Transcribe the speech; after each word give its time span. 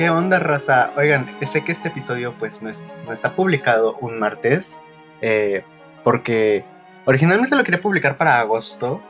¿Qué 0.00 0.08
onda, 0.08 0.38
raza? 0.38 0.92
Oigan, 0.96 1.28
sé 1.44 1.62
que 1.62 1.72
este 1.72 1.88
episodio 1.88 2.32
pues 2.38 2.62
no, 2.62 2.70
es, 2.70 2.82
no 3.04 3.12
está 3.12 3.36
publicado 3.36 3.98
un 4.00 4.18
martes, 4.18 4.78
eh, 5.20 5.62
porque 6.02 6.64
originalmente 7.04 7.54
lo 7.54 7.64
quería 7.64 7.82
publicar 7.82 8.16
para 8.16 8.40
agosto, 8.40 9.02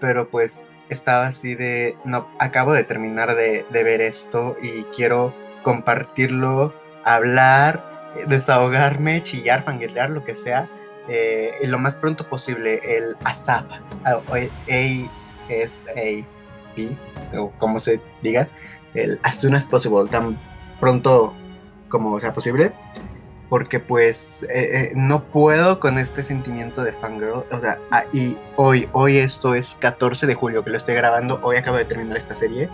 pero 0.00 0.28
pues 0.28 0.66
estaba 0.88 1.28
así 1.28 1.54
de, 1.54 1.96
no, 2.04 2.26
acabo 2.40 2.72
de 2.72 2.82
terminar 2.82 3.36
de, 3.36 3.64
ver 3.70 4.00
esto 4.00 4.56
y 4.60 4.82
quiero 4.96 5.32
compartirlo, 5.62 6.74
hablar, 7.04 8.12
desahogarme, 8.26 9.22
chillar, 9.22 9.62
fangirlear, 9.62 10.10
lo 10.10 10.24
que 10.24 10.34
sea, 10.34 10.68
eh, 11.08 11.52
lo 11.66 11.78
más 11.78 11.94
pronto 11.94 12.28
posible. 12.28 12.80
El 12.82 13.16
ASAP, 13.22 13.70
A, 14.04 14.20
S, 15.48 15.88
A, 15.88 16.74
P, 16.74 16.88
o 17.38 17.52
como 17.58 17.78
se 17.78 18.00
diga, 18.22 18.48
el 18.94 19.18
as 19.22 19.40
soon 19.40 19.54
as 19.54 19.66
possible, 19.66 20.08
tan 20.10 20.38
pronto 20.80 21.32
como 21.88 22.18
sea 22.20 22.32
posible. 22.32 22.72
Porque 23.48 23.80
pues 23.80 24.44
eh, 24.44 24.48
eh, 24.48 24.92
no 24.94 25.24
puedo 25.24 25.78
con 25.78 25.98
este 25.98 26.22
sentimiento 26.22 26.82
de 26.82 26.92
fangirl. 26.92 27.44
O 27.50 27.60
sea, 27.60 27.78
ah, 27.90 28.04
y 28.10 28.38
hoy, 28.56 28.88
hoy 28.92 29.18
esto 29.18 29.54
es 29.54 29.76
14 29.78 30.26
de 30.26 30.34
julio 30.34 30.64
que 30.64 30.70
lo 30.70 30.78
estoy 30.78 30.94
grabando. 30.94 31.38
Hoy 31.42 31.56
acabo 31.56 31.76
de 31.76 31.84
terminar 31.84 32.16
esta 32.16 32.34
serie. 32.34 32.70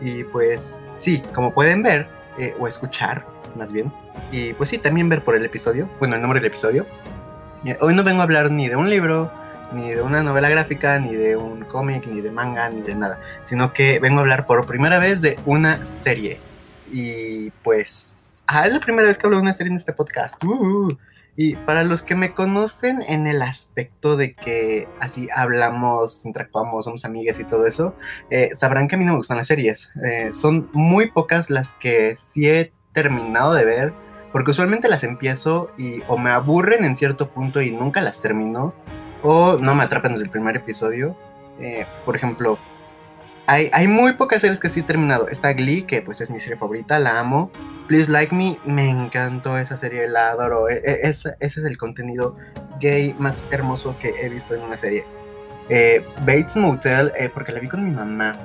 Y 0.00 0.24
pues 0.24 0.80
sí, 0.96 1.22
como 1.34 1.52
pueden 1.52 1.82
ver 1.82 2.08
eh, 2.38 2.54
o 2.58 2.66
escuchar 2.66 3.26
más 3.54 3.70
bien. 3.70 3.92
Y 4.32 4.54
pues 4.54 4.70
sí, 4.70 4.78
también 4.78 5.10
ver 5.10 5.22
por 5.22 5.34
el 5.34 5.44
episodio. 5.44 5.88
Bueno, 5.98 6.14
el 6.16 6.22
nombre 6.22 6.40
del 6.40 6.46
episodio. 6.46 6.86
Hoy 7.80 7.94
no 7.94 8.02
vengo 8.02 8.20
a 8.20 8.24
hablar 8.24 8.50
ni 8.50 8.68
de 8.68 8.76
un 8.76 8.90
libro, 8.90 9.30
ni 9.72 9.92
de 9.92 10.02
una 10.02 10.22
novela 10.22 10.48
gráfica, 10.48 10.98
ni 10.98 11.14
de 11.14 11.36
un 11.36 11.64
cómic, 11.64 12.06
ni 12.06 12.20
de 12.20 12.30
manga, 12.30 12.68
ni 12.68 12.82
de 12.82 12.94
nada, 12.94 13.20
sino 13.42 13.72
que 13.72 13.98
vengo 13.98 14.18
a 14.18 14.20
hablar 14.22 14.46
por 14.46 14.66
primera 14.66 14.98
vez 14.98 15.20
de 15.20 15.38
una 15.46 15.84
serie. 15.84 16.38
Y 16.92 17.50
pues, 17.62 18.34
ah, 18.46 18.66
es 18.66 18.72
la 18.72 18.80
primera 18.80 19.08
vez 19.08 19.18
que 19.18 19.26
hablo 19.26 19.38
de 19.38 19.42
una 19.42 19.52
serie 19.52 19.70
en 19.70 19.76
este 19.76 19.92
podcast. 19.92 20.42
Uh, 20.44 20.96
y 21.36 21.56
para 21.56 21.82
los 21.82 22.02
que 22.02 22.14
me 22.14 22.32
conocen 22.32 23.02
en 23.02 23.26
el 23.26 23.42
aspecto 23.42 24.16
de 24.16 24.34
que 24.34 24.88
así 25.00 25.28
hablamos, 25.34 26.24
interactuamos, 26.24 26.84
somos 26.84 27.04
amigas 27.04 27.40
y 27.40 27.44
todo 27.44 27.66
eso, 27.66 27.96
eh, 28.30 28.50
sabrán 28.54 28.86
que 28.86 28.94
a 28.94 28.98
mí 28.98 29.04
no 29.04 29.12
me 29.12 29.18
gustan 29.18 29.36
las 29.36 29.48
series. 29.48 29.90
Eh, 30.04 30.30
son 30.32 30.68
muy 30.72 31.10
pocas 31.10 31.50
las 31.50 31.72
que 31.72 32.14
sí 32.14 32.48
he 32.48 32.72
terminado 32.92 33.52
de 33.54 33.64
ver, 33.64 33.92
porque 34.32 34.52
usualmente 34.52 34.88
las 34.88 35.02
empiezo 35.02 35.70
y 35.76 36.02
o 36.06 36.16
me 36.16 36.30
aburren 36.30 36.84
en 36.84 36.94
cierto 36.94 37.28
punto 37.30 37.60
y 37.60 37.72
nunca 37.72 38.00
las 38.00 38.20
termino, 38.20 38.72
o 39.24 39.56
no 39.58 39.74
me 39.74 39.82
atrapan 39.82 40.12
desde 40.12 40.24
el 40.24 40.30
primer 40.30 40.54
episodio. 40.54 41.16
Eh, 41.58 41.86
por 42.04 42.14
ejemplo, 42.14 42.58
hay, 43.46 43.70
hay, 43.72 43.88
muy 43.88 44.12
pocas 44.12 44.42
series 44.42 44.60
que 44.60 44.68
sí 44.68 44.80
he 44.80 44.82
terminado. 44.82 45.28
Está 45.28 45.52
Glee, 45.54 45.82
que 45.82 46.02
pues 46.02 46.20
es 46.20 46.30
mi 46.30 46.38
serie 46.38 46.58
favorita, 46.58 46.98
la 46.98 47.18
amo. 47.18 47.50
Please 47.88 48.10
Like 48.10 48.34
Me, 48.34 48.58
me 48.64 48.88
encantó 48.88 49.58
esa 49.58 49.76
serie, 49.76 50.08
la 50.08 50.28
adoro. 50.28 50.68
E, 50.68 50.82
e, 50.84 51.08
ese, 51.08 51.36
es 51.40 51.56
el 51.56 51.78
contenido 51.78 52.36
gay 52.80 53.14
más 53.18 53.42
hermoso 53.50 53.96
que 53.98 54.14
he 54.20 54.28
visto 54.28 54.54
en 54.54 54.62
una 54.62 54.76
serie. 54.76 55.04
Eh, 55.70 56.04
Bates 56.20 56.56
Motel, 56.56 57.10
eh, 57.18 57.30
porque 57.32 57.52
la 57.52 57.60
vi 57.60 57.68
con 57.68 57.82
mi 57.82 57.90
mamá. 57.90 58.36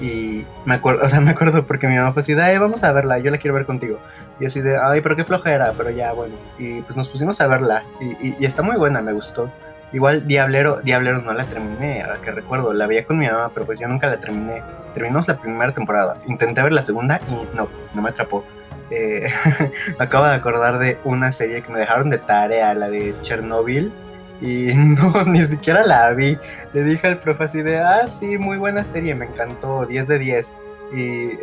Y 0.00 0.46
me 0.64 0.74
acuerdo, 0.74 1.04
o 1.04 1.08
sea, 1.10 1.20
me 1.20 1.32
acuerdo 1.32 1.66
porque 1.66 1.88
mi 1.88 1.96
mamá 1.96 2.12
fue 2.14 2.20
así, 2.20 2.32
de, 2.32 2.58
vamos 2.58 2.84
a 2.84 2.92
verla, 2.92 3.18
yo 3.18 3.30
la 3.30 3.36
quiero 3.36 3.54
ver 3.54 3.66
contigo. 3.66 3.98
Y 4.38 4.46
así 4.46 4.62
de, 4.62 4.78
ay, 4.78 5.02
pero 5.02 5.14
qué 5.16 5.24
flojera, 5.24 5.74
pero 5.76 5.90
ya, 5.90 6.12
bueno. 6.12 6.36
Y 6.58 6.80
pues 6.82 6.96
nos 6.96 7.08
pusimos 7.10 7.38
a 7.42 7.46
verla. 7.46 7.84
y, 8.00 8.34
y 8.38 8.46
está 8.46 8.62
muy 8.62 8.76
buena, 8.76 9.02
me 9.02 9.12
gustó. 9.12 9.50
Igual 9.92 10.26
Diablero, 10.26 10.80
Diablero 10.82 11.20
no 11.20 11.32
la 11.32 11.44
terminé, 11.44 12.02
a 12.02 12.14
que 12.22 12.30
recuerdo, 12.30 12.72
la 12.72 12.86
veía 12.86 13.04
con 13.04 13.18
mi 13.18 13.26
mamá, 13.26 13.50
pero 13.52 13.66
pues 13.66 13.78
yo 13.78 13.88
nunca 13.88 14.06
la 14.08 14.20
terminé. 14.20 14.62
Terminamos 14.94 15.26
la 15.26 15.40
primera 15.40 15.72
temporada, 15.72 16.16
intenté 16.26 16.62
ver 16.62 16.72
la 16.72 16.82
segunda 16.82 17.20
y 17.28 17.56
no, 17.56 17.68
no 17.94 18.02
me 18.02 18.10
atrapó. 18.10 18.44
Eh, 18.90 19.28
me 19.98 20.04
acabo 20.04 20.26
de 20.26 20.34
acordar 20.34 20.78
de 20.78 20.98
una 21.04 21.32
serie 21.32 21.62
que 21.62 21.72
me 21.72 21.78
dejaron 21.80 22.10
de 22.10 22.18
tarea, 22.18 22.74
la 22.74 22.88
de 22.88 23.14
Chernobyl, 23.22 23.92
y 24.40 24.72
no, 24.74 25.24
ni 25.24 25.44
siquiera 25.46 25.84
la 25.84 26.12
vi. 26.12 26.38
Le 26.72 26.82
dije 26.84 27.06
al 27.06 27.18
profe 27.18 27.44
así 27.44 27.62
de, 27.62 27.78
ah, 27.78 28.06
sí, 28.08 28.38
muy 28.38 28.58
buena 28.58 28.84
serie, 28.84 29.14
me 29.14 29.26
encantó, 29.26 29.86
10 29.86 30.08
de 30.08 30.18
10. 30.18 30.52
Y 30.92 31.38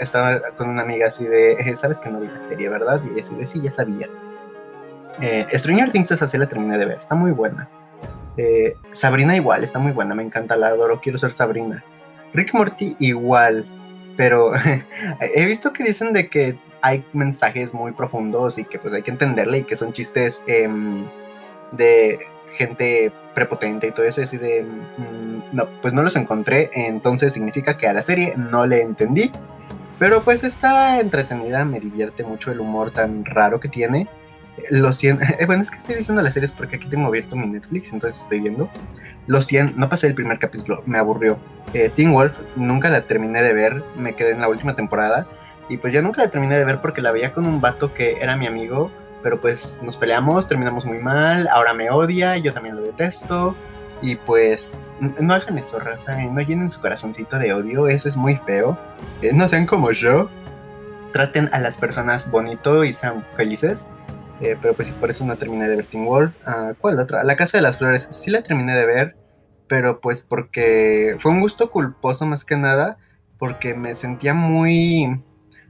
estaba 0.00 0.40
con 0.56 0.68
una 0.68 0.82
amiga 0.82 1.06
así 1.06 1.24
de, 1.24 1.52
eh, 1.52 1.76
sabes 1.76 1.98
que 1.98 2.10
no 2.10 2.18
vi 2.20 2.26
la 2.26 2.40
serie, 2.40 2.68
¿verdad? 2.68 3.00
Y 3.14 3.20
así 3.20 3.34
de, 3.36 3.46
sí, 3.46 3.60
ya 3.60 3.70
sabía. 3.70 4.08
Eh, 5.20 5.46
Stranger 5.54 5.90
Things 5.90 6.10
esa 6.10 6.28
sí 6.28 6.38
la 6.38 6.48
terminé 6.48 6.78
de 6.78 6.84
ver, 6.84 6.98
está 6.98 7.14
muy 7.14 7.32
buena. 7.32 7.68
Eh, 8.36 8.76
Sabrina 8.92 9.34
igual, 9.34 9.64
está 9.64 9.78
muy 9.78 9.92
buena, 9.92 10.14
me 10.14 10.22
encanta, 10.22 10.56
la 10.56 10.68
adoro, 10.68 11.00
quiero 11.00 11.18
ser 11.18 11.32
Sabrina. 11.32 11.84
Rick 12.32 12.54
Morty 12.54 12.96
igual, 13.00 13.66
pero 14.16 14.52
he 15.20 15.44
visto 15.46 15.72
que 15.72 15.84
dicen 15.84 16.12
de 16.12 16.28
que 16.28 16.58
hay 16.82 17.04
mensajes 17.12 17.74
muy 17.74 17.92
profundos 17.92 18.58
y 18.58 18.64
que 18.64 18.78
pues 18.78 18.94
hay 18.94 19.02
que 19.02 19.10
entenderle 19.10 19.58
y 19.58 19.64
que 19.64 19.76
son 19.76 19.92
chistes 19.92 20.44
em, 20.46 21.04
de 21.72 22.18
gente 22.54 23.12
prepotente 23.34 23.88
y 23.88 23.90
todo 23.92 24.06
eso, 24.06 24.20
y 24.20 24.24
así 24.24 24.36
de, 24.36 24.62
mm, 24.64 25.56
no, 25.56 25.66
pues 25.82 25.92
no 25.92 26.02
los 26.02 26.16
encontré, 26.16 26.70
entonces 26.72 27.32
significa 27.32 27.76
que 27.76 27.88
a 27.88 27.92
la 27.92 28.02
serie 28.02 28.34
no 28.36 28.66
le 28.66 28.82
entendí, 28.82 29.30
pero 29.98 30.22
pues 30.22 30.44
está 30.44 31.00
entretenida, 31.00 31.64
me 31.64 31.80
divierte 31.80 32.24
mucho 32.24 32.50
el 32.50 32.60
humor 32.60 32.92
tan 32.92 33.24
raro 33.24 33.60
que 33.60 33.68
tiene, 33.68 34.08
los 34.70 34.96
100, 34.96 35.20
bueno, 35.46 35.62
es 35.62 35.70
que 35.70 35.78
estoy 35.78 35.94
diciendo 35.96 36.22
las 36.22 36.34
series 36.34 36.52
porque 36.52 36.76
aquí 36.76 36.88
tengo 36.88 37.06
abierto 37.06 37.36
mi 37.36 37.46
Netflix, 37.46 37.92
entonces 37.92 38.22
estoy 38.22 38.40
viendo. 38.40 38.68
Los 39.26 39.46
100, 39.46 39.74
no 39.76 39.88
pasé 39.88 40.06
el 40.06 40.14
primer 40.14 40.38
capítulo, 40.38 40.82
me 40.86 40.98
aburrió. 40.98 41.38
Eh, 41.74 41.90
Teen 41.90 42.12
Wolf, 42.12 42.38
nunca 42.56 42.88
la 42.88 43.02
terminé 43.02 43.42
de 43.42 43.52
ver, 43.52 43.82
me 43.96 44.14
quedé 44.14 44.30
en 44.30 44.40
la 44.40 44.48
última 44.48 44.74
temporada. 44.74 45.26
Y 45.68 45.76
pues 45.76 45.92
ya 45.92 46.00
nunca 46.00 46.22
la 46.22 46.30
terminé 46.30 46.56
de 46.56 46.64
ver 46.64 46.80
porque 46.80 47.02
la 47.02 47.12
veía 47.12 47.32
con 47.32 47.46
un 47.46 47.60
vato 47.60 47.92
que 47.92 48.16
era 48.22 48.36
mi 48.36 48.46
amigo, 48.46 48.90
pero 49.22 49.38
pues 49.38 49.78
nos 49.82 49.98
peleamos, 49.98 50.48
terminamos 50.48 50.86
muy 50.86 50.98
mal, 50.98 51.46
ahora 51.48 51.74
me 51.74 51.90
odia, 51.90 52.38
yo 52.38 52.54
también 52.54 52.76
lo 52.76 52.82
detesto. 52.82 53.54
Y 54.00 54.14
pues 54.16 54.96
no 55.00 55.34
hagan 55.34 55.58
eso, 55.58 55.78
raza, 55.78 56.16
no 56.16 56.40
llenen 56.40 56.70
su 56.70 56.80
corazoncito 56.80 57.38
de 57.38 57.52
odio, 57.52 57.88
eso 57.88 58.08
es 58.08 58.16
muy 58.16 58.36
feo. 58.36 58.78
Eh, 59.20 59.32
no 59.34 59.48
sean 59.48 59.66
como 59.66 59.90
yo, 59.90 60.30
traten 61.12 61.48
a 61.52 61.58
las 61.58 61.76
personas 61.76 62.30
bonito 62.30 62.84
y 62.84 62.92
sean 62.92 63.24
felices. 63.36 63.86
Eh, 64.40 64.56
pero 64.60 64.74
pues 64.74 64.88
sí, 64.88 64.94
por 64.98 65.10
eso 65.10 65.24
no 65.24 65.36
terminé 65.36 65.68
de 65.68 65.76
ver 65.76 65.86
Teen 65.86 66.04
Wolf. 66.04 66.34
Ah, 66.46 66.72
¿Cuál 66.78 66.98
otra? 67.00 67.24
La 67.24 67.36
Casa 67.36 67.58
de 67.58 67.62
las 67.62 67.78
Flores. 67.78 68.08
Sí 68.10 68.30
la 68.30 68.42
terminé 68.42 68.76
de 68.76 68.86
ver, 68.86 69.16
pero 69.66 70.00
pues 70.00 70.22
porque 70.22 71.16
fue 71.18 71.32
un 71.32 71.40
gusto 71.40 71.70
culposo 71.70 72.24
más 72.26 72.44
que 72.44 72.56
nada, 72.56 72.98
porque 73.38 73.74
me 73.74 73.94
sentía 73.94 74.34
muy 74.34 75.20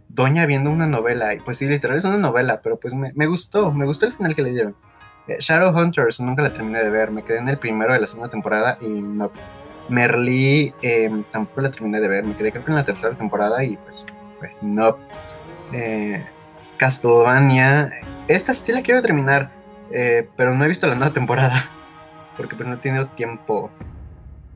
doña 0.08 0.46
viendo 0.46 0.70
una 0.70 0.86
novela. 0.86 1.34
Y 1.34 1.40
pues 1.40 1.58
sí, 1.58 1.66
literal 1.66 1.96
es 1.96 2.04
una 2.04 2.18
novela, 2.18 2.60
pero 2.62 2.78
pues 2.78 2.94
me, 2.94 3.26
gustó, 3.26 3.72
me 3.72 3.86
gustó 3.86 4.06
el 4.06 4.12
final 4.12 4.34
que 4.34 4.42
le 4.42 4.50
dieron. 4.50 4.76
Eh, 5.28 5.36
Shadowhunters 5.40 6.20
nunca 6.20 6.42
la 6.42 6.52
terminé 6.52 6.82
de 6.82 6.90
ver, 6.90 7.10
me 7.10 7.22
quedé 7.22 7.38
en 7.38 7.48
el 7.48 7.58
primero 7.58 7.92
de 7.92 8.00
la 8.00 8.06
segunda 8.06 8.30
temporada 8.30 8.78
y 8.80 8.88
no. 8.88 9.30
Merly 9.88 10.74
em, 10.82 11.24
tampoco 11.32 11.62
la 11.62 11.70
terminé 11.70 11.98
de 11.98 12.08
ver, 12.08 12.22
me 12.22 12.36
quedé 12.36 12.52
creo 12.52 12.62
que 12.62 12.70
en 12.70 12.76
la 12.76 12.84
tercera 12.84 13.14
temporada 13.14 13.64
y 13.64 13.78
pues, 13.78 14.04
pues 14.38 14.62
no. 14.62 14.98
Eh, 15.72 16.26
Castlevania. 16.78 17.92
Esta 18.28 18.54
sí 18.54 18.72
la 18.72 18.82
quiero 18.82 19.02
terminar, 19.02 19.50
eh, 19.90 20.28
pero 20.36 20.54
no 20.54 20.64
he 20.64 20.68
visto 20.68 20.86
la 20.86 20.94
nueva 20.94 21.12
temporada. 21.12 21.68
Porque 22.36 22.56
pues 22.56 22.68
no 22.68 22.74
he 22.74 22.78
tenido 22.78 23.06
tiempo. 23.08 23.70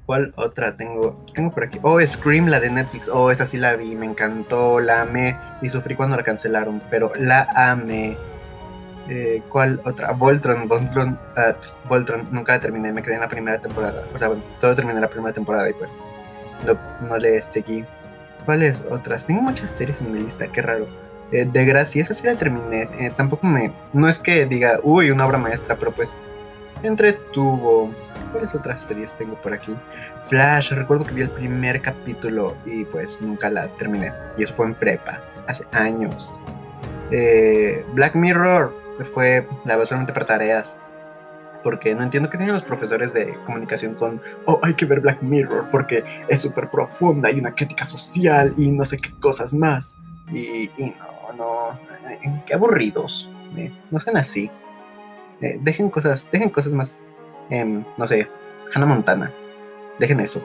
¿Cuál 0.07 0.33
otra 0.37 0.77
tengo? 0.77 1.25
Tengo 1.35 1.53
por 1.53 1.65
aquí. 1.65 1.79
Oh, 1.83 2.01
Scream, 2.01 2.47
la 2.49 2.61
de 2.61 2.71
Netflix. 2.71 3.09
Oh, 3.09 3.31
esa 3.31 3.47
sí 3.47 3.57
la 3.57 3.75
vi, 3.77 3.95
me 3.95 4.07
encantó, 4.07 4.81
la 4.81 5.03
amé. 5.03 5.37
Y 5.61 5.69
sufrí 5.69 5.95
cuando 5.95 6.17
la 6.17 6.23
cancelaron, 6.23 6.83
pero 6.91 7.13
la 7.17 7.49
amé. 7.55 8.17
Eh, 9.09 9.43
¿Cuál 9.49 9.81
otra? 9.85 10.13
Voltron, 10.13 10.69
Voltron, 10.69 11.19
uh, 11.37 11.89
Voltron, 11.89 12.29
nunca 12.31 12.55
la 12.55 12.61
terminé, 12.61 12.93
me 12.93 13.03
quedé 13.03 13.15
en 13.15 13.21
la 13.21 13.29
primera 13.29 13.59
temporada. 13.61 14.05
O 14.15 14.19
sea, 14.19 14.29
bueno, 14.29 14.43
solo 14.61 14.77
terminé 14.77 15.01
la 15.01 15.09
primera 15.09 15.33
temporada 15.33 15.69
y 15.69 15.73
pues 15.73 16.03
no, 16.67 16.79
no 17.09 17.19
le 17.19 17.43
seguí. 17.43 17.85
¿Cuáles 18.45 18.83
otras? 18.91 19.27
Tengo 19.27 19.43
muchas 19.43 19.71
series 19.71 20.01
en 20.01 20.13
mi 20.13 20.21
lista, 20.21 20.47
qué 20.47 20.63
raro. 20.63 20.87
Eh, 21.33 21.49
de 21.51 21.65
Gracia, 21.65 22.03
esa 22.03 22.15
sí 22.15 22.27
la 22.27 22.35
terminé. 22.35 22.89
Eh, 22.99 23.13
tampoco 23.17 23.47
me. 23.47 23.73
No 23.93 24.09
es 24.09 24.19
que 24.19 24.47
diga, 24.47 24.79
uy, 24.83 25.11
una 25.11 25.27
obra 25.27 25.39
maestra, 25.39 25.77
pero 25.77 25.93
pues. 25.93 26.23
Entretuvo. 26.83 27.91
¿Cuáles 28.31 28.55
otras 28.55 28.83
series 28.83 29.17
tengo 29.17 29.35
por 29.37 29.53
aquí? 29.53 29.75
Flash, 30.29 30.73
recuerdo 30.73 31.05
que 31.05 31.15
vi 31.15 31.23
el 31.23 31.31
primer 31.31 31.81
capítulo 31.83 32.57
y 32.65 32.85
pues 32.85 33.21
nunca 33.21 33.51
la 33.51 33.69
terminé. 33.77 34.13
Y 34.37 34.45
eso 34.45 34.55
fue 34.55 34.67
en 34.67 34.75
prepa, 34.75 35.21
hace 35.47 35.65
años. 35.73 36.41
Eh, 37.11 37.85
Black 37.93 38.15
Mirror 38.15 38.75
fue 39.13 39.47
la 39.65 39.77
verdad 39.77 39.89
solamente 39.89 40.13
para 40.13 40.27
tareas. 40.27 40.79
Porque 41.63 41.95
no 41.95 42.03
entiendo 42.03 42.29
qué 42.29 42.39
tienen 42.39 42.55
los 42.55 42.65
profesores 42.65 43.13
de 43.13 43.35
comunicación 43.45 43.95
con, 43.95 44.21
oh, 44.47 44.59
hay 44.63 44.75
que 44.75 44.85
ver 44.85 44.99
Black 45.01 45.23
Mirror 45.23 45.67
porque 45.71 46.03
es 46.27 46.41
súper 46.41 46.69
profunda 46.71 47.31
y 47.31 47.39
una 47.39 47.55
crítica 47.55 47.85
social 47.85 48.53
y 48.57 48.73
no 48.73 48.85
sé 48.85 48.97
qué 48.97 49.13
cosas 49.21 49.55
más. 49.55 49.97
Y 50.33 50.71
no, 50.79 51.12
no, 51.37 51.71
eh, 52.11 52.43
qué 52.47 52.55
aburridos, 52.55 53.31
eh, 53.57 53.73
no 53.91 54.01
sean 54.01 54.17
así. 54.17 54.51
Eh, 55.41 55.59
dejen 55.61 55.91
cosas, 55.91 56.29
dejen 56.31 56.51
cosas 56.51 56.73
más, 56.73 57.03
em, 57.51 57.85
no 57.97 58.07
sé, 58.07 58.29
Hannah 58.75 58.87
Montana, 58.87 59.31
dejen 59.99 60.21
eso, 60.21 60.45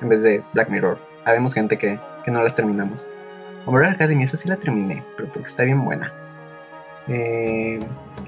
en 0.00 0.08
vez 0.08 0.22
de 0.22 0.42
Black 0.52 0.68
Mirror. 0.68 0.98
Habemos 1.24 1.54
gente 1.54 1.78
que, 1.78 1.98
que 2.24 2.30
no 2.30 2.42
las 2.42 2.54
terminamos. 2.54 3.06
Umbrella 3.66 3.92
Academy, 3.94 4.24
esa 4.24 4.36
sí 4.36 4.48
la 4.48 4.56
terminé, 4.56 5.02
pero 5.16 5.28
porque 5.28 5.48
está 5.48 5.62
bien 5.62 5.84
buena. 5.84 6.12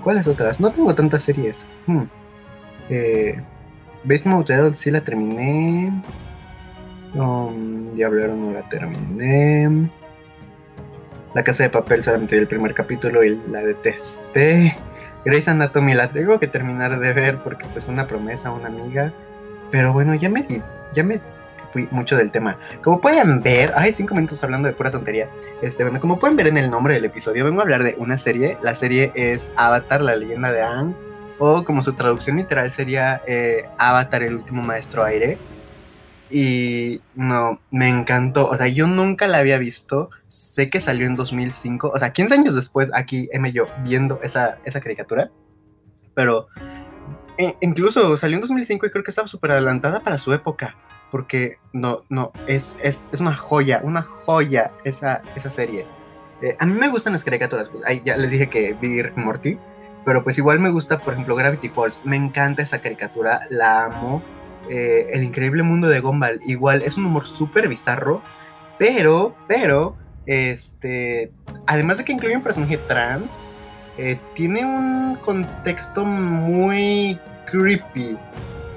¿Cuáles 0.02 0.26
otras? 0.26 0.60
No 0.60 0.70
tengo 0.70 0.94
tantas 0.94 1.22
series. 1.22 1.66
Hmm. 1.86 2.04
Eh, 2.88 3.40
Bates 4.04 4.78
sí 4.78 4.90
la 4.90 5.00
terminé. 5.00 5.92
Um, 7.14 7.94
Diablero 7.94 8.36
no 8.36 8.52
la 8.52 8.68
terminé. 8.68 9.90
La 11.36 11.44
Casa 11.44 11.64
de 11.64 11.68
Papel 11.68 12.02
solamente 12.02 12.34
vi 12.34 12.40
el 12.40 12.48
primer 12.48 12.72
capítulo 12.72 13.22
y 13.22 13.38
la 13.50 13.60
detesté. 13.60 14.74
Grey's 15.22 15.46
Anatomy 15.46 15.92
la 15.92 16.10
tengo 16.10 16.40
que 16.40 16.46
terminar 16.46 16.98
de 16.98 17.12
ver 17.12 17.36
porque 17.36 17.66
pues 17.74 17.86
una 17.88 18.06
promesa, 18.06 18.50
una 18.50 18.68
amiga. 18.68 19.12
Pero 19.70 19.92
bueno, 19.92 20.14
ya 20.14 20.30
me, 20.30 20.46
ya 20.94 21.02
me 21.02 21.20
fui 21.74 21.88
mucho 21.90 22.16
del 22.16 22.32
tema. 22.32 22.56
Como 22.82 23.02
pueden 23.02 23.42
ver, 23.42 23.74
hay 23.76 23.92
cinco 23.92 24.14
minutos 24.14 24.42
hablando 24.42 24.66
de 24.66 24.72
pura 24.72 24.90
tontería. 24.90 25.28
Este, 25.60 25.82
bueno, 25.84 26.00
como 26.00 26.18
pueden 26.18 26.38
ver 26.38 26.46
en 26.46 26.56
el 26.56 26.70
nombre 26.70 26.94
del 26.94 27.04
episodio, 27.04 27.44
vengo 27.44 27.60
a 27.60 27.64
hablar 27.64 27.84
de 27.84 27.96
una 27.98 28.16
serie. 28.16 28.56
La 28.62 28.74
serie 28.74 29.12
es 29.14 29.52
Avatar, 29.56 30.00
la 30.00 30.16
leyenda 30.16 30.50
de 30.52 30.62
Aang. 30.62 30.94
O 31.38 31.64
como 31.64 31.82
su 31.82 31.92
traducción 31.92 32.38
literal 32.38 32.72
sería 32.72 33.20
eh, 33.26 33.68
Avatar, 33.76 34.22
el 34.22 34.36
último 34.36 34.62
maestro 34.62 35.04
aire. 35.04 35.36
Y 36.30 37.02
no, 37.14 37.60
me 37.70 37.88
encantó. 37.88 38.48
O 38.48 38.56
sea, 38.56 38.68
yo 38.68 38.86
nunca 38.86 39.28
la 39.28 39.36
había 39.36 39.58
visto. 39.58 40.08
Sé 40.28 40.70
que 40.70 40.80
salió 40.80 41.06
en 41.06 41.16
2005. 41.16 41.92
O 41.94 41.98
sea, 41.98 42.12
15 42.12 42.34
años 42.34 42.54
después, 42.54 42.90
aquí 42.94 43.28
M 43.32 43.52
yo 43.52 43.66
viendo 43.84 44.20
esa, 44.22 44.58
esa 44.64 44.80
caricatura. 44.80 45.30
Pero 46.14 46.48
e, 47.38 47.54
incluso 47.60 48.16
salió 48.16 48.36
en 48.36 48.40
2005 48.40 48.86
y 48.86 48.90
creo 48.90 49.04
que 49.04 49.10
estaba 49.10 49.28
súper 49.28 49.52
adelantada 49.52 50.00
para 50.00 50.18
su 50.18 50.32
época. 50.32 50.76
Porque 51.10 51.58
no, 51.72 52.04
no, 52.08 52.32
es, 52.46 52.78
es, 52.82 53.06
es 53.12 53.20
una 53.20 53.36
joya, 53.36 53.80
una 53.84 54.02
joya 54.02 54.72
esa, 54.84 55.22
esa 55.36 55.50
serie. 55.50 55.86
Eh, 56.42 56.56
a 56.58 56.66
mí 56.66 56.72
me 56.72 56.88
gustan 56.88 57.12
las 57.12 57.24
caricaturas. 57.24 57.68
Pues, 57.70 57.84
ahí 57.86 58.02
ya 58.04 58.16
les 58.16 58.30
dije 58.30 58.48
que 58.48 58.74
vi 58.74 59.02
Morty. 59.14 59.58
Pero 60.04 60.22
pues 60.22 60.38
igual 60.38 60.60
me 60.60 60.70
gusta, 60.70 60.98
por 60.98 61.14
ejemplo, 61.14 61.34
Gravity 61.34 61.68
Falls. 61.68 62.00
Me 62.04 62.16
encanta 62.16 62.62
esa 62.62 62.80
caricatura, 62.80 63.40
la 63.50 63.84
amo 63.84 64.22
eh, 64.68 65.10
el 65.12 65.22
increíble 65.22 65.62
mundo 65.62 65.88
de 65.88 66.00
Gumball. 66.00 66.40
Igual 66.46 66.82
es 66.82 66.96
un 66.96 67.06
humor 67.06 67.26
súper 67.26 67.68
bizarro, 67.68 68.22
pero, 68.78 69.34
pero, 69.46 69.96
este, 70.26 71.30
además 71.66 71.98
de 71.98 72.04
que 72.04 72.12
incluye 72.12 72.36
un 72.36 72.42
personaje 72.42 72.78
trans, 72.88 73.52
eh, 73.98 74.18
tiene 74.34 74.64
un 74.64 75.16
contexto 75.16 76.04
muy 76.04 77.18
creepy. 77.46 78.16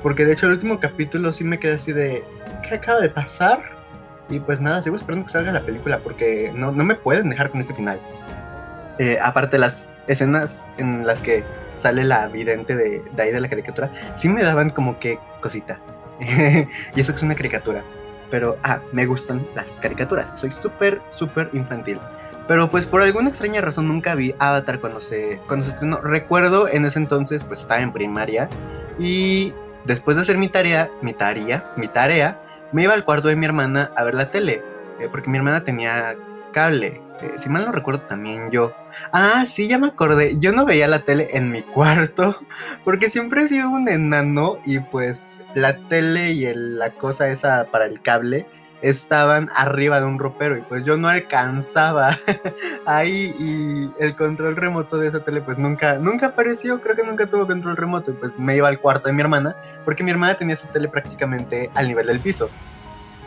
Porque 0.02 0.26
de 0.26 0.34
hecho 0.34 0.46
el 0.46 0.54
último 0.54 0.80
capítulo 0.80 1.34
sí 1.34 1.44
me 1.44 1.60
quedé 1.60 1.74
así 1.74 1.92
de, 1.92 2.24
¿qué 2.68 2.76
acaba 2.76 3.02
de 3.02 3.10
pasar? 3.10 3.60
Y 4.30 4.40
pues 4.40 4.62
nada, 4.62 4.82
sigo 4.82 4.96
esperando 4.96 5.26
que 5.26 5.32
salga 5.32 5.52
la 5.52 5.62
película 5.62 6.00
porque 6.00 6.52
no, 6.56 6.72
me 6.72 6.96
pueden 6.96 7.30
dejar 7.30 7.50
con 7.50 7.60
este 7.60 7.74
final. 7.74 8.00
Eh, 9.00 9.18
aparte 9.22 9.58
las 9.58 9.90
escenas 10.08 10.64
en 10.78 11.06
las 11.06 11.22
que 11.22 11.44
sale 11.78 12.04
la 12.04 12.28
vidente 12.28 12.76
de, 12.76 13.02
ahí 13.18 13.32
de 13.32 13.40
la 13.40 13.50
caricatura, 13.50 13.90
sí 14.16 14.30
me 14.30 14.44
daban 14.44 14.70
como 14.70 15.00
que 15.00 15.18
cosita. 15.42 15.80
y 16.20 17.02
eso 17.02 17.12
que 17.12 17.18
es 17.18 17.24
una 17.24 17.36
caricatura. 17.36 17.84
Pero, 18.30 18.58
ah, 18.64 18.80
me 18.92 19.06
gustan 19.06 19.46
las 19.56 19.72
caricaturas. 19.82 20.32
Soy 20.40 20.52
súper, 20.52 21.02
súper 21.12 21.50
infantil. 21.54 22.00
Pero 22.50 22.68
pues 22.68 22.88
por 22.88 23.04
alguna 23.04 23.30
extraña 23.30 23.62
razón 23.62 23.88
nunca 23.88 24.16
vi 24.16 24.34
Avatar 24.40 24.80
cuando 24.80 25.02
se, 25.02 25.40
cuando 25.48 25.66
se 25.66 25.72
estrenó. 25.72 26.02
Recuerdo 26.02 26.68
en 26.68 26.86
ese 26.86 26.98
entonces, 26.98 27.44
pues 27.44 27.60
estaba 27.60 27.82
en 27.82 27.94
primaria. 27.94 28.50
Y 28.98 29.54
después 29.86 30.18
de 30.18 30.24
hacer 30.24 30.38
mi 30.40 30.50
tarea, 30.50 30.90
mi 31.02 31.14
tarea, 31.14 31.72
mi 31.78 31.88
tarea, 31.88 32.42
me 32.72 32.84
iba 32.84 32.94
al 32.96 33.04
cuarto 33.04 33.28
de 33.28 33.36
mi 33.36 33.46
hermana 33.46 33.92
a 33.96 34.04
ver 34.04 34.16
la 34.16 34.32
tele. 34.32 34.64
Eh, 35.00 35.08
porque 35.12 35.30
mi 35.30 35.38
hermana 35.38 35.64
tenía 35.64 36.16
cable. 36.52 37.02
Eh, 37.22 37.34
si 37.38 37.50
mal 37.50 37.66
no 37.66 37.72
recuerdo, 37.72 38.02
también 38.02 38.50
yo. 38.50 38.74
Ah, 39.12 39.46
sí, 39.46 39.68
ya 39.68 39.78
me 39.78 39.88
acordé. 39.88 40.40
Yo 40.40 40.52
no 40.52 40.66
veía 40.66 40.88
la 40.88 41.00
tele 41.00 41.30
en 41.34 41.52
mi 41.52 41.62
cuarto 41.62 42.36
porque 42.84 43.10
siempre 43.10 43.44
he 43.44 43.48
sido 43.48 43.70
un 43.70 43.88
enano 43.88 44.58
y 44.66 44.80
pues 44.80 45.39
la 45.56 45.78
tele 45.88 46.32
y 46.32 46.52
la 46.54 46.92
cosa 46.92 47.30
esa 47.30 47.66
para 47.66 47.86
el 47.86 48.02
cable 48.02 48.46
estaban 48.82 49.50
arriba 49.56 50.00
de 50.00 50.06
un 50.06 50.20
ropero 50.20 50.58
y 50.58 50.62
pues 50.62 50.86
yo 50.86 50.96
no 50.96 51.10
alcanzaba 51.10 52.18
ahí 52.86 53.36
y 53.38 53.92
el 54.02 54.16
control 54.16 54.56
remoto 54.56 54.98
de 54.98 55.10
esa 55.10 55.20
tele 55.20 55.42
pues 55.42 55.58
nunca 55.58 55.96
nunca 55.96 56.28
apareció, 56.28 56.80
creo 56.80 56.96
que 56.96 57.04
nunca 57.04 57.26
tuvo 57.26 57.46
control 57.46 57.76
remoto 57.76 58.12
y 58.12 58.14
pues 58.14 58.40
me 58.40 58.56
iba 58.56 58.70
al 58.70 58.80
cuarto 58.80 59.10
de 59.10 59.14
mi 59.14 59.22
hermana 59.22 59.56
porque 59.84 60.04
mi 60.04 60.12
hermana 60.12 60.36
tenía 60.36 60.56
su 60.56 60.68
tele 60.68 60.88
prácticamente 60.88 61.70
al 61.74 61.88
nivel 61.88 62.08
del 62.08 62.20
piso. 62.20 62.50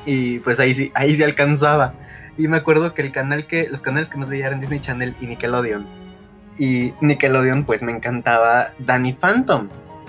Y 0.05 0.41
pues 0.41 0.59
ahí 0.59 0.75
sí, 0.75 0.91
ahí 0.95 1.15
sí 1.15 1.23
alcanzaba. 1.23 1.95
Y 2.37 2.49
me 2.49 2.57
acuerdo 2.57 2.95
que 2.95 3.03
el 3.03 3.13
canal 3.13 3.47
que, 3.47 3.69
los 3.69 3.83
canales 3.83 4.09
que 4.09 4.19
más 4.19 4.29
veía 4.29 4.47
eran 4.47 4.61
Disney 4.61 4.81
Channel 4.81 5.15
y 5.21 5.27
Nickelodeon. 5.27 5.87
Y 6.59 6.93
Nickelodeon, 7.01 7.65
pues 7.65 7.83
me 7.83 7.93
encantaba 7.93 8.69
Danny 8.79 9.13
Phantom. 9.13 9.69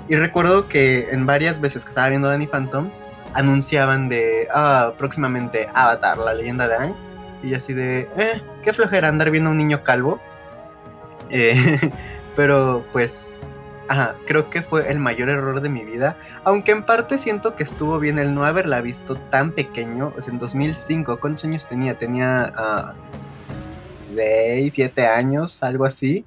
Y 0.10 0.16
recuerdo 0.16 0.68
que 0.68 1.10
en 1.12 1.26
varias 1.26 1.62
veces 1.62 1.84
que 1.84 1.90
estaba 1.90 2.10
viendo 2.10 2.28
Danny 2.28 2.48
Phantom, 2.48 2.90
anunciaban 3.34 4.10
de, 4.10 4.48
ah, 4.54 4.94
próximamente 4.98 5.68
Avatar, 5.74 6.18
la 6.18 6.34
leyenda 6.34 6.68
de 6.68 6.76
Aang. 6.76 6.96
Y 7.42 7.54
así 7.56 7.74
de, 7.74 8.08
eh, 8.18 8.42
qué 8.62 8.74
flojera 8.74 9.10
andar 9.10 9.32
viendo 9.32 9.50
a 9.50 9.52
un 9.52 9.58
niño 9.58 9.84
calvo. 9.84 10.20
Eh, 11.36 11.80
pero 12.36 12.86
pues 12.92 13.34
Ajá, 13.88 14.16
creo 14.26 14.50
que 14.50 14.62
fue 14.62 14.90
el 14.90 15.00
mayor 15.00 15.30
error 15.30 15.62
de 15.62 15.70
mi 15.70 15.84
vida. 15.84 16.16
Aunque 16.46 16.72
en 16.72 16.84
parte 16.84 17.18
siento 17.18 17.56
que 17.56 17.64
estuvo 17.64 18.00
bien 18.00 18.18
el 18.18 18.34
no 18.34 18.46
haberla 18.46 18.82
visto 18.82 19.16
tan 19.16 19.52
pequeño. 19.52 20.14
O 20.18 20.22
sea, 20.22 20.34
en 20.34 20.40
2005, 20.40 21.20
¿cuántos 21.20 21.44
años 21.44 21.68
tenía? 21.68 21.96
Tenía 21.98 22.54
6, 24.16 24.72
uh, 24.72 24.74
7 24.74 25.08
años, 25.08 25.62
algo 25.64 25.86
así. 25.86 26.26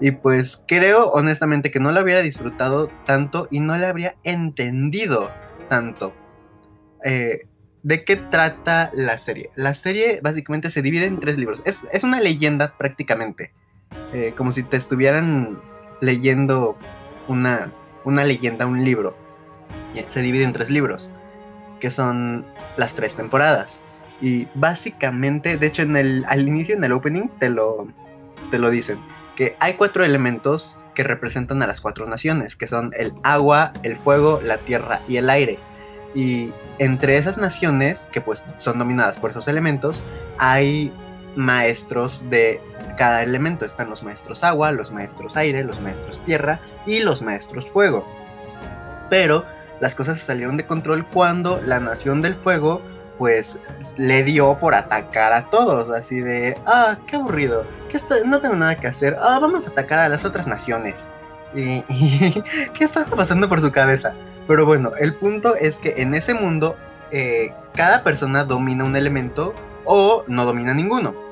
Y 0.00 0.12
pues 0.12 0.62
creo 0.66 1.10
honestamente 1.10 1.70
que 1.70 1.78
no 1.78 1.92
la 1.92 2.02
hubiera 2.02 2.22
disfrutado 2.22 2.88
tanto 3.04 3.48
y 3.50 3.60
no 3.60 3.76
la 3.76 3.90
habría 3.90 4.16
entendido 4.24 5.30
tanto. 5.68 6.14
Eh, 7.04 7.46
¿De 7.82 8.04
qué 8.04 8.16
trata 8.16 8.90
la 8.94 9.16
serie? 9.18 9.50
La 9.54 9.74
serie 9.74 10.20
básicamente 10.22 10.70
se 10.70 10.82
divide 10.82 11.06
en 11.06 11.20
tres 11.20 11.38
libros. 11.38 11.62
Es, 11.64 12.04
una 12.04 12.20
leyenda 12.20 12.76
prácticamente. 12.76 13.52
Eh, 14.12 14.34
como 14.36 14.52
si 14.52 14.62
te 14.62 14.76
estuvieran 14.76 15.60
leyendo 16.00 16.76
una, 17.28 17.72
una 18.04 18.24
leyenda, 18.24 18.66
un 18.66 18.84
libro. 18.84 19.16
Se 20.06 20.22
divide 20.22 20.44
en 20.44 20.52
tres 20.52 20.70
libros, 20.70 21.10
que 21.80 21.90
son 21.90 22.44
las 22.76 22.94
tres 22.94 23.16
temporadas. 23.16 23.82
Y 24.20 24.46
básicamente, 24.54 25.56
de 25.56 25.66
hecho, 25.66 25.82
en 25.82 25.96
el, 25.96 26.24
al 26.28 26.46
inicio, 26.46 26.74
en 26.74 26.84
el 26.84 26.92
opening, 26.92 27.28
te 27.38 27.48
lo, 27.48 27.88
te 28.50 28.58
lo 28.58 28.70
dicen. 28.70 28.98
Que 29.36 29.56
hay 29.58 29.74
cuatro 29.74 30.04
elementos 30.04 30.84
que 30.94 31.02
representan 31.02 31.62
a 31.62 31.66
las 31.66 31.80
cuatro 31.80 32.06
naciones, 32.06 32.56
que 32.56 32.66
son 32.66 32.92
el 32.96 33.12
agua, 33.22 33.72
el 33.82 33.96
fuego, 33.96 34.40
la 34.44 34.58
tierra 34.58 35.00
y 35.08 35.16
el 35.16 35.30
aire. 35.30 35.58
Y 36.14 36.52
entre 36.78 37.16
esas 37.16 37.38
naciones, 37.38 38.08
que 38.12 38.20
pues 38.20 38.44
son 38.56 38.78
dominadas 38.78 39.18
por 39.18 39.30
esos 39.30 39.48
elementos, 39.48 40.02
hay 40.38 40.92
maestros 41.36 42.24
de 42.28 42.60
cada 42.96 43.22
elemento. 43.22 43.64
Están 43.64 43.88
los 43.88 44.02
maestros 44.02 44.42
agua, 44.44 44.72
los 44.72 44.90
maestros 44.90 45.36
aire, 45.36 45.64
los 45.64 45.80
maestros 45.80 46.24
tierra 46.24 46.60
y 46.86 47.00
los 47.00 47.22
maestros 47.22 47.70
fuego. 47.70 48.06
Pero 49.08 49.44
las 49.80 49.94
cosas 49.94 50.18
se 50.18 50.26
salieron 50.26 50.56
de 50.56 50.66
control 50.66 51.06
cuando 51.06 51.60
la 51.64 51.80
nación 51.80 52.20
del 52.20 52.34
fuego 52.34 52.82
pues 53.20 53.60
le 53.96 54.24
dio 54.24 54.58
por 54.58 54.74
atacar 54.74 55.32
a 55.32 55.50
todos, 55.50 55.90
así 55.90 56.20
de, 56.20 56.58
ah, 56.66 56.96
qué 57.06 57.16
aburrido, 57.16 57.64
que 57.88 57.98
no 58.24 58.40
tengo 58.40 58.56
nada 58.56 58.74
que 58.74 58.88
hacer, 58.88 59.16
ah, 59.20 59.38
vamos 59.38 59.66
a 59.66 59.70
atacar 59.70 59.98
a 60.00 60.08
las 60.08 60.24
otras 60.24 60.48
naciones. 60.48 61.06
Y, 61.52 61.82
¿qué 62.74 62.84
está 62.84 63.04
pasando 63.04 63.48
por 63.48 63.60
su 63.60 63.72
cabeza? 63.72 64.14
Pero 64.46 64.66
bueno, 64.66 64.92
el 65.00 65.14
punto 65.14 65.56
es 65.56 65.76
que 65.76 65.94
en 65.98 66.14
ese 66.14 66.32
mundo 66.32 66.76
eh, 67.10 67.52
cada 67.74 68.04
persona 68.04 68.44
domina 68.44 68.84
un 68.84 68.94
elemento 68.94 69.52
o 69.84 70.22
no 70.28 70.44
domina 70.44 70.74
ninguno 70.74 71.30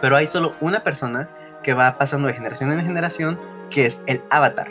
pero 0.00 0.16
hay 0.16 0.26
solo 0.26 0.52
una 0.60 0.80
persona 0.80 1.28
que 1.62 1.74
va 1.74 1.98
pasando 1.98 2.28
de 2.28 2.34
generación 2.34 2.72
en 2.72 2.86
generación, 2.86 3.38
que 3.70 3.86
es 3.86 4.02
el 4.06 4.22
avatar. 4.30 4.68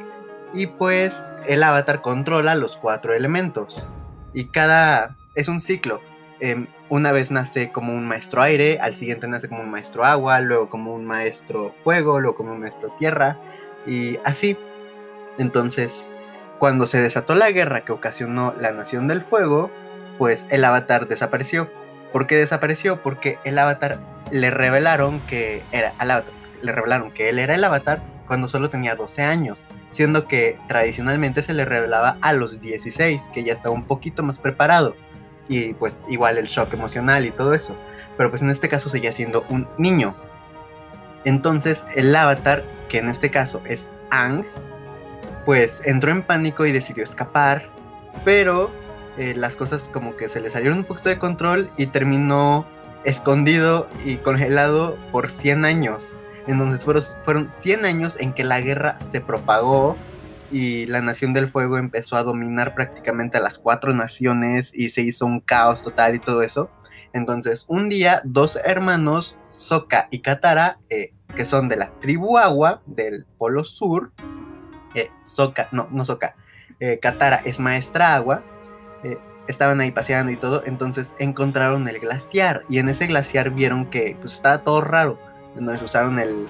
Y 0.54 0.68
pues 0.68 1.14
el 1.48 1.64
avatar 1.64 2.02
controla 2.02 2.56
los 2.56 2.78
cuatro 2.78 3.14
elementos. 3.14 3.86
Y 4.34 4.46
cada... 4.46 5.16
es 5.34 5.48
un 5.48 5.60
ciclo. 5.60 6.02
Em, 6.40 6.68
una 6.90 7.12
vez 7.12 7.32
nace 7.32 7.72
como 7.72 7.94
un 7.94 8.06
maestro 8.06 8.42
aire, 8.42 8.80
al 8.82 8.96
siguiente 8.96 9.28
nace 9.28 9.48
como 9.48 9.62
un 9.62 9.72
maestro 9.72 10.04
agua, 10.04 10.42
luego 10.42 10.70
como 10.70 10.94
un 10.94 11.06
maestro 11.06 11.74
fuego, 11.84 12.20
luego 12.20 12.36
como 12.36 12.52
un 12.52 12.60
maestro 12.60 12.90
tierra, 12.98 13.38
y 13.86 14.20
así. 14.26 14.58
Entonces, 15.38 16.10
cuando 16.60 16.86
se 16.88 17.02
desató 17.02 17.36
la 17.36 17.52
guerra 17.52 17.82
que 17.82 17.92
ocasionó 17.92 18.54
la 18.60 18.72
Nación 18.72 19.08
del 19.08 19.22
Fuego, 19.22 19.70
pues 20.18 20.46
el 20.50 20.64
avatar 20.64 21.08
desapareció. 21.08 21.70
¿Por 22.12 22.28
qué 22.28 22.36
desapareció? 22.36 23.02
Porque 23.02 23.40
el 23.44 23.58
avatar 23.60 24.00
le 24.32 24.52
revelaron 24.52 25.20
que 25.22 25.62
era 25.72 25.94
le 26.62 26.72
revelaron 26.72 27.12
que 27.12 27.30
él 27.30 27.40
era 27.40 27.56
el 27.56 27.64
avatar 27.64 28.02
cuando 28.26 28.48
solo 28.48 28.70
tenía 28.70 28.96
12 28.96 29.22
años, 29.22 29.64
siendo 29.90 30.28
que 30.28 30.58
tradicionalmente 30.68 31.44
se 31.44 31.54
le 31.54 31.66
revelaba 31.66 32.18
a 32.22 32.34
los 32.34 32.60
16, 32.60 33.30
que 33.34 33.44
ya 33.44 33.54
estaba 33.54 33.76
un 33.76 33.84
poquito 33.84 34.24
más 34.24 34.40
preparado. 34.40 34.96
Y 35.48 35.74
pues 35.74 36.06
igual 36.10 36.38
el 36.38 36.48
shock 36.48 36.74
emocional 36.74 37.26
y 37.26 37.32
todo 37.32 37.54
eso. 37.54 37.76
Pero 38.18 38.30
pues 38.30 38.42
en 38.42 38.50
este 38.50 38.70
caso 38.70 38.90
seguía 38.90 39.12
siendo 39.12 39.46
un 39.50 39.68
niño. 39.78 40.16
Entonces 41.24 41.84
el 41.96 42.16
avatar, 42.16 42.64
que 42.90 43.00
en 43.00 43.10
este 43.10 43.32
caso 43.32 43.62
es 43.66 43.90
Ang, 44.12 44.46
pues 45.46 45.82
entró 45.86 46.12
en 46.12 46.22
pánico 46.22 46.66
y 46.66 46.72
decidió 46.72 47.04
escapar, 47.04 47.70
pero 48.24 48.72
eh, 49.18 49.34
las 49.36 49.56
cosas 49.56 49.90
como 49.92 50.16
que 50.16 50.30
se 50.30 50.42
le 50.42 50.50
salieron 50.50 50.80
un 50.80 50.84
poquito 50.86 51.10
de 51.10 51.18
control 51.18 51.70
y 51.78 51.88
terminó 51.88 52.66
escondido 53.04 53.88
y 54.04 54.18
congelado 54.18 54.98
por 55.12 55.30
100 55.30 55.66
años. 55.66 56.16
Entonces 56.48 56.84
fueron, 56.84 57.04
fueron 57.24 57.52
100 57.52 57.86
años 57.86 58.18
en 58.20 58.34
que 58.34 58.44
la 58.44 58.62
guerra 58.62 58.98
se 59.00 59.22
propagó 59.22 59.96
y 60.56 60.86
la 60.86 61.02
Nación 61.02 61.34
del 61.34 61.50
Fuego 61.50 61.78
empezó 61.78 62.16
a 62.16 62.24
dominar 62.24 62.76
prácticamente 62.76 63.38
a 63.38 63.42
las 63.42 63.60
cuatro 63.60 63.94
naciones 63.94 64.72
y 64.74 64.90
se 64.90 65.02
hizo 65.02 65.26
un 65.26 65.42
caos 65.42 65.82
total 65.82 66.16
y 66.16 66.20
todo 66.20 66.44
eso. 66.44 66.70
Entonces, 67.12 67.66
un 67.68 67.90
día, 67.90 68.22
dos 68.24 68.58
hermanos, 68.64 69.38
Soka 69.50 70.08
y 70.12 70.20
Katara, 70.20 70.80
eh, 70.90 71.12
que 71.36 71.44
son 71.44 71.68
de 71.68 71.76
la 71.76 71.92
tribu 72.00 72.38
Agua 72.38 72.82
del 72.86 73.26
Polo 73.38 73.66
Sur, 73.66 74.14
eh, 74.94 75.12
no, 75.74 75.90
no 75.92 76.06
Soka, 76.06 76.38
eh, 76.80 77.00
Katara 77.02 77.42
es 77.44 77.60
maestra 77.60 78.16
Agua, 78.16 78.42
eh, 79.04 79.18
estaban 79.50 79.82
ahí 79.82 79.92
paseando 79.92 80.32
y 80.32 80.38
todo, 80.38 80.64
entonces 80.66 81.14
encontraron 81.20 81.86
el 81.90 82.00
glaciar 82.00 82.64
y 82.70 82.80
en 82.80 82.88
ese 82.88 83.08
glaciar 83.08 83.50
vieron 83.50 83.88
que 83.88 84.16
pues 84.22 84.36
estaba 84.36 84.64
todo 84.64 84.80
raro. 84.80 85.20
Entonces 85.58 85.84
usaron 85.84 86.18
el 86.18 86.46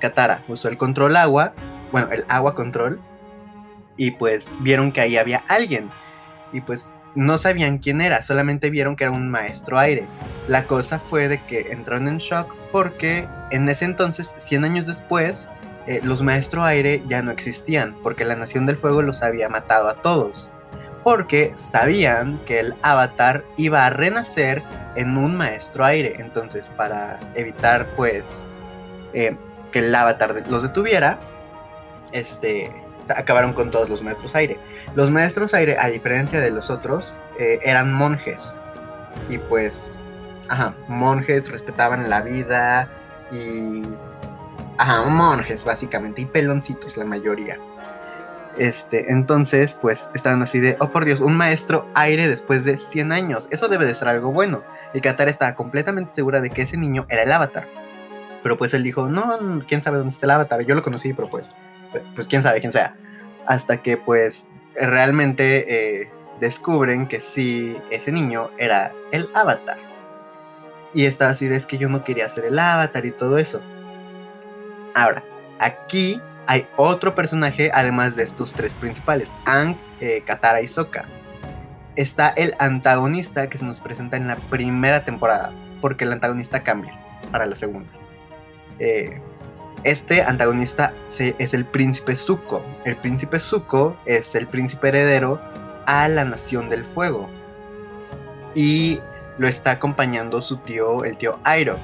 Katara, 0.00 0.44
usó 0.48 0.68
el 0.68 0.76
control 0.76 1.16
agua, 1.16 1.54
bueno, 1.92 2.10
el 2.12 2.26
agua 2.28 2.54
control 2.54 3.00
y 3.98 4.12
pues 4.12 4.50
vieron 4.60 4.90
que 4.92 5.02
ahí 5.02 5.18
había 5.18 5.44
alguien. 5.48 5.90
Y 6.52 6.62
pues 6.62 6.98
no 7.14 7.36
sabían 7.36 7.78
quién 7.78 8.00
era, 8.00 8.22
solamente 8.22 8.70
vieron 8.70 8.96
que 8.96 9.04
era 9.04 9.10
un 9.10 9.28
maestro 9.28 9.78
aire. 9.78 10.06
La 10.46 10.64
cosa 10.64 10.98
fue 10.98 11.28
de 11.28 11.42
que 11.42 11.72
entraron 11.72 12.08
en 12.08 12.18
shock 12.18 12.54
porque 12.72 13.28
en 13.50 13.68
ese 13.68 13.84
entonces, 13.84 14.34
100 14.38 14.64
años 14.64 14.86
después, 14.86 15.48
eh, 15.86 16.00
los 16.02 16.22
maestros 16.22 16.64
aire 16.64 17.02
ya 17.08 17.22
no 17.22 17.30
existían, 17.30 17.94
porque 18.02 18.24
la 18.24 18.36
Nación 18.36 18.66
del 18.66 18.76
Fuego 18.76 19.02
los 19.02 19.22
había 19.22 19.48
matado 19.48 19.88
a 19.88 19.94
todos. 19.94 20.50
Porque 21.02 21.52
sabían 21.56 22.38
que 22.46 22.60
el 22.60 22.74
avatar 22.82 23.44
iba 23.56 23.86
a 23.86 23.90
renacer 23.90 24.62
en 24.96 25.16
un 25.16 25.36
maestro 25.36 25.84
aire. 25.84 26.16
Entonces, 26.18 26.70
para 26.76 27.18
evitar 27.34 27.86
pues 27.96 28.52
eh, 29.12 29.34
que 29.72 29.78
el 29.80 29.94
avatar 29.94 30.42
los 30.48 30.62
detuviera, 30.62 31.18
este, 32.12 32.70
acabaron 33.10 33.52
con 33.52 33.70
todos 33.70 33.88
los 33.88 34.02
maestros 34.02 34.34
aire. 34.34 34.58
Los 34.94 35.10
maestros 35.10 35.54
aire, 35.54 35.76
a 35.78 35.88
diferencia 35.88 36.40
de 36.40 36.50
los 36.50 36.70
otros, 36.70 37.18
eh, 37.38 37.60
eran 37.62 37.92
monjes. 37.92 38.58
Y 39.28 39.38
pues, 39.38 39.96
ajá, 40.48 40.74
monjes 40.88 41.50
respetaban 41.50 42.08
la 42.08 42.20
vida 42.20 42.88
y... 43.30 43.82
Ajá, 44.78 45.02
monjes 45.08 45.64
básicamente, 45.64 46.22
y 46.22 46.24
peloncitos 46.26 46.96
la 46.96 47.04
mayoría. 47.04 47.58
Este, 48.58 49.12
entonces, 49.12 49.78
pues 49.80 50.08
estaban 50.14 50.42
así 50.42 50.58
de, 50.58 50.76
oh 50.80 50.90
por 50.90 51.04
Dios, 51.04 51.20
un 51.20 51.36
maestro 51.36 51.88
aire 51.94 52.28
después 52.28 52.64
de 52.64 52.78
100 52.78 53.12
años. 53.12 53.48
Eso 53.50 53.68
debe 53.68 53.86
de 53.86 53.94
ser 53.94 54.08
algo 54.08 54.32
bueno. 54.32 54.62
Y 54.94 55.00
Katara 55.00 55.30
estaba 55.30 55.54
completamente 55.54 56.12
segura 56.12 56.40
de 56.40 56.50
que 56.50 56.62
ese 56.62 56.76
niño 56.76 57.06
era 57.08 57.22
el 57.22 57.32
avatar. 57.32 57.68
Pero 58.42 58.56
pues 58.56 58.74
él 58.74 58.82
dijo, 58.82 59.08
no, 59.08 59.62
quién 59.66 59.80
sabe 59.80 59.98
dónde 59.98 60.12
está 60.12 60.26
el 60.26 60.30
avatar. 60.30 60.62
Yo 60.62 60.74
lo 60.74 60.82
conocí, 60.82 61.12
pero 61.12 61.28
pues 61.28 61.54
pues 62.14 62.26
quién 62.26 62.42
sabe 62.42 62.60
quién 62.60 62.72
sea. 62.72 62.94
Hasta 63.46 63.78
que 63.78 63.96
pues 63.96 64.48
realmente 64.74 66.02
eh, 66.02 66.10
descubren 66.40 67.06
que 67.06 67.20
sí, 67.20 67.76
ese 67.90 68.12
niño 68.12 68.50
era 68.58 68.92
el 69.12 69.28
avatar. 69.34 69.78
Y 70.94 71.04
está 71.04 71.28
así 71.28 71.46
de 71.46 71.56
es 71.56 71.66
que 71.66 71.78
yo 71.78 71.88
no 71.88 72.04
quería 72.04 72.28
ser 72.28 72.46
el 72.46 72.58
avatar 72.58 73.04
y 73.04 73.10
todo 73.10 73.38
eso. 73.38 73.60
Ahora, 74.94 75.22
aquí 75.58 76.20
hay 76.46 76.66
otro 76.76 77.14
personaje 77.14 77.70
además 77.74 78.16
de 78.16 78.22
estos 78.22 78.52
tres 78.54 78.74
principales, 78.74 79.34
Ang, 79.44 79.76
eh, 80.00 80.22
Katara 80.24 80.62
y 80.62 80.66
Sokka. 80.66 81.04
Está 81.94 82.30
el 82.30 82.54
antagonista 82.58 83.48
que 83.48 83.58
se 83.58 83.64
nos 83.64 83.80
presenta 83.80 84.16
en 84.16 84.28
la 84.28 84.36
primera 84.36 85.04
temporada, 85.04 85.52
porque 85.80 86.04
el 86.04 86.12
antagonista 86.12 86.62
cambia 86.62 86.94
para 87.30 87.44
la 87.44 87.54
segunda. 87.54 87.90
Eh, 88.78 89.20
este 89.84 90.22
antagonista 90.22 90.92
es 91.18 91.54
el 91.54 91.64
príncipe 91.64 92.14
Zuko. 92.16 92.62
El 92.84 92.96
príncipe 92.96 93.38
Zuko 93.38 93.96
es 94.04 94.34
el 94.34 94.46
príncipe 94.46 94.88
heredero 94.88 95.40
a 95.86 96.08
la 96.08 96.24
Nación 96.24 96.68
del 96.68 96.84
Fuego. 96.84 97.28
Y 98.54 99.00
lo 99.38 99.46
está 99.46 99.72
acompañando 99.72 100.40
su 100.40 100.56
tío, 100.58 101.04
el 101.04 101.16
tío 101.16 101.38
Airo. 101.44 101.78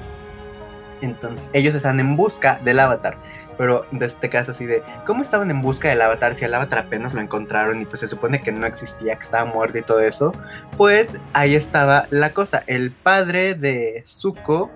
Entonces, 1.00 1.50
ellos 1.52 1.74
están 1.74 2.00
en 2.00 2.16
busca 2.16 2.60
del 2.64 2.80
avatar. 2.80 3.16
Pero 3.56 3.84
en 3.92 4.02
este 4.02 4.28
caso 4.28 4.50
así 4.50 4.66
de, 4.66 4.82
¿cómo 5.06 5.22
estaban 5.22 5.50
en 5.50 5.62
busca 5.62 5.88
del 5.88 6.02
avatar 6.02 6.34
si 6.34 6.44
el 6.44 6.54
avatar 6.54 6.80
apenas 6.80 7.14
lo 7.14 7.20
encontraron 7.20 7.80
y 7.80 7.84
pues 7.84 8.00
se 8.00 8.08
supone 8.08 8.42
que 8.42 8.50
no 8.50 8.66
existía, 8.66 9.14
que 9.14 9.22
estaba 9.22 9.44
muerto 9.44 9.78
y 9.78 9.82
todo 9.82 10.00
eso? 10.00 10.32
Pues 10.76 11.18
ahí 11.32 11.54
estaba 11.54 12.06
la 12.10 12.30
cosa. 12.30 12.64
El 12.66 12.90
padre 12.90 13.54
de 13.54 14.02
Zuko 14.06 14.70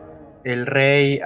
el 0.45 0.66
rey, 0.66 1.21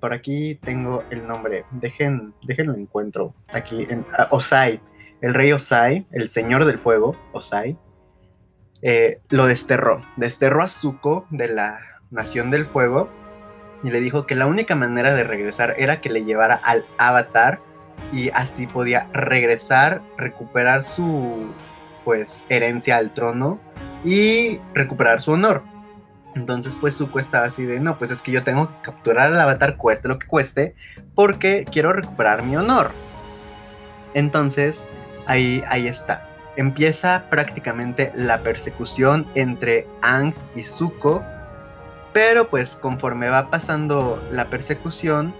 por 0.00 0.12
aquí 0.12 0.56
tengo 0.56 1.04
el 1.10 1.26
nombre, 1.26 1.64
dejen, 1.72 2.34
déjenlo 2.46 2.74
encuentro, 2.74 3.34
aquí 3.52 3.86
en 3.88 4.04
Osai, 4.30 4.80
el 5.20 5.34
rey 5.34 5.52
Osai, 5.52 6.06
el 6.12 6.28
señor 6.28 6.64
del 6.64 6.78
fuego, 6.78 7.16
Osai, 7.32 7.76
eh, 8.82 9.20
lo 9.30 9.46
desterró, 9.46 10.02
desterró 10.16 10.62
a 10.62 10.68
Zuko 10.68 11.26
de 11.30 11.48
la 11.48 11.80
Nación 12.10 12.50
del 12.50 12.66
Fuego 12.66 13.08
y 13.82 13.90
le 13.90 14.00
dijo 14.00 14.26
que 14.26 14.34
la 14.34 14.46
única 14.46 14.74
manera 14.74 15.14
de 15.14 15.24
regresar 15.24 15.74
era 15.78 16.00
que 16.00 16.10
le 16.10 16.24
llevara 16.24 16.54
al 16.54 16.84
avatar 16.98 17.60
y 18.12 18.28
así 18.30 18.66
podía 18.66 19.08
regresar, 19.12 20.02
recuperar 20.18 20.82
su 20.82 21.52
pues 22.04 22.44
herencia 22.50 22.98
al 22.98 23.14
trono 23.14 23.58
y 24.04 24.58
recuperar 24.74 25.22
su 25.22 25.32
honor. 25.32 25.62
Entonces, 26.34 26.76
pues 26.80 26.96
Zuko 26.96 27.20
estaba 27.20 27.46
así 27.46 27.64
de, 27.64 27.78
no, 27.80 27.96
pues 27.96 28.10
es 28.10 28.20
que 28.20 28.32
yo 28.32 28.42
tengo 28.42 28.68
que 28.68 28.82
capturar 28.82 29.32
al 29.32 29.40
avatar 29.40 29.76
cueste 29.76 30.08
lo 30.08 30.18
que 30.18 30.26
cueste, 30.26 30.74
porque 31.14 31.64
quiero 31.70 31.92
recuperar 31.92 32.42
mi 32.42 32.56
honor. 32.56 32.90
Entonces, 34.14 34.86
ahí, 35.26 35.62
ahí 35.68 35.86
está. 35.86 36.26
Empieza 36.56 37.24
prácticamente 37.30 38.12
la 38.14 38.40
persecución 38.40 39.26
entre 39.34 39.86
Ang 40.02 40.34
y 40.54 40.62
Zuko, 40.62 41.22
pero 42.12 42.48
pues 42.48 42.76
conforme 42.76 43.28
va 43.28 43.50
pasando 43.50 44.22
la 44.30 44.46
persecución, 44.46 45.34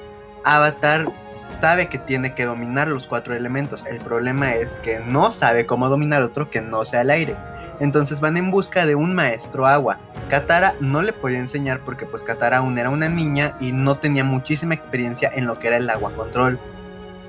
Avatar 0.44 1.06
sabe 1.48 1.88
que 1.88 1.98
tiene 1.98 2.34
que 2.34 2.44
dominar 2.44 2.88
los 2.88 3.06
cuatro 3.06 3.34
elementos. 3.34 3.84
El 3.86 3.98
problema 3.98 4.54
es 4.54 4.74
que 4.78 4.98
no 5.00 5.30
sabe 5.30 5.66
cómo 5.66 5.88
dominar 5.88 6.22
otro 6.22 6.50
que 6.50 6.60
no 6.60 6.84
sea 6.84 7.02
el 7.02 7.10
aire. 7.10 7.36
Entonces 7.80 8.20
van 8.20 8.36
en 8.36 8.50
busca 8.50 8.86
de 8.86 8.94
un 8.94 9.14
maestro 9.14 9.66
agua. 9.66 9.98
Katara 10.30 10.74
no 10.80 11.02
le 11.02 11.12
podía 11.12 11.38
enseñar 11.38 11.80
porque 11.80 12.06
pues 12.06 12.22
Katara 12.22 12.58
aún 12.58 12.78
era 12.78 12.90
una 12.90 13.08
niña 13.08 13.56
y 13.60 13.72
no 13.72 13.98
tenía 13.98 14.24
muchísima 14.24 14.74
experiencia 14.74 15.30
en 15.34 15.46
lo 15.46 15.58
que 15.58 15.68
era 15.68 15.76
el 15.76 15.90
agua 15.90 16.12
control. 16.12 16.58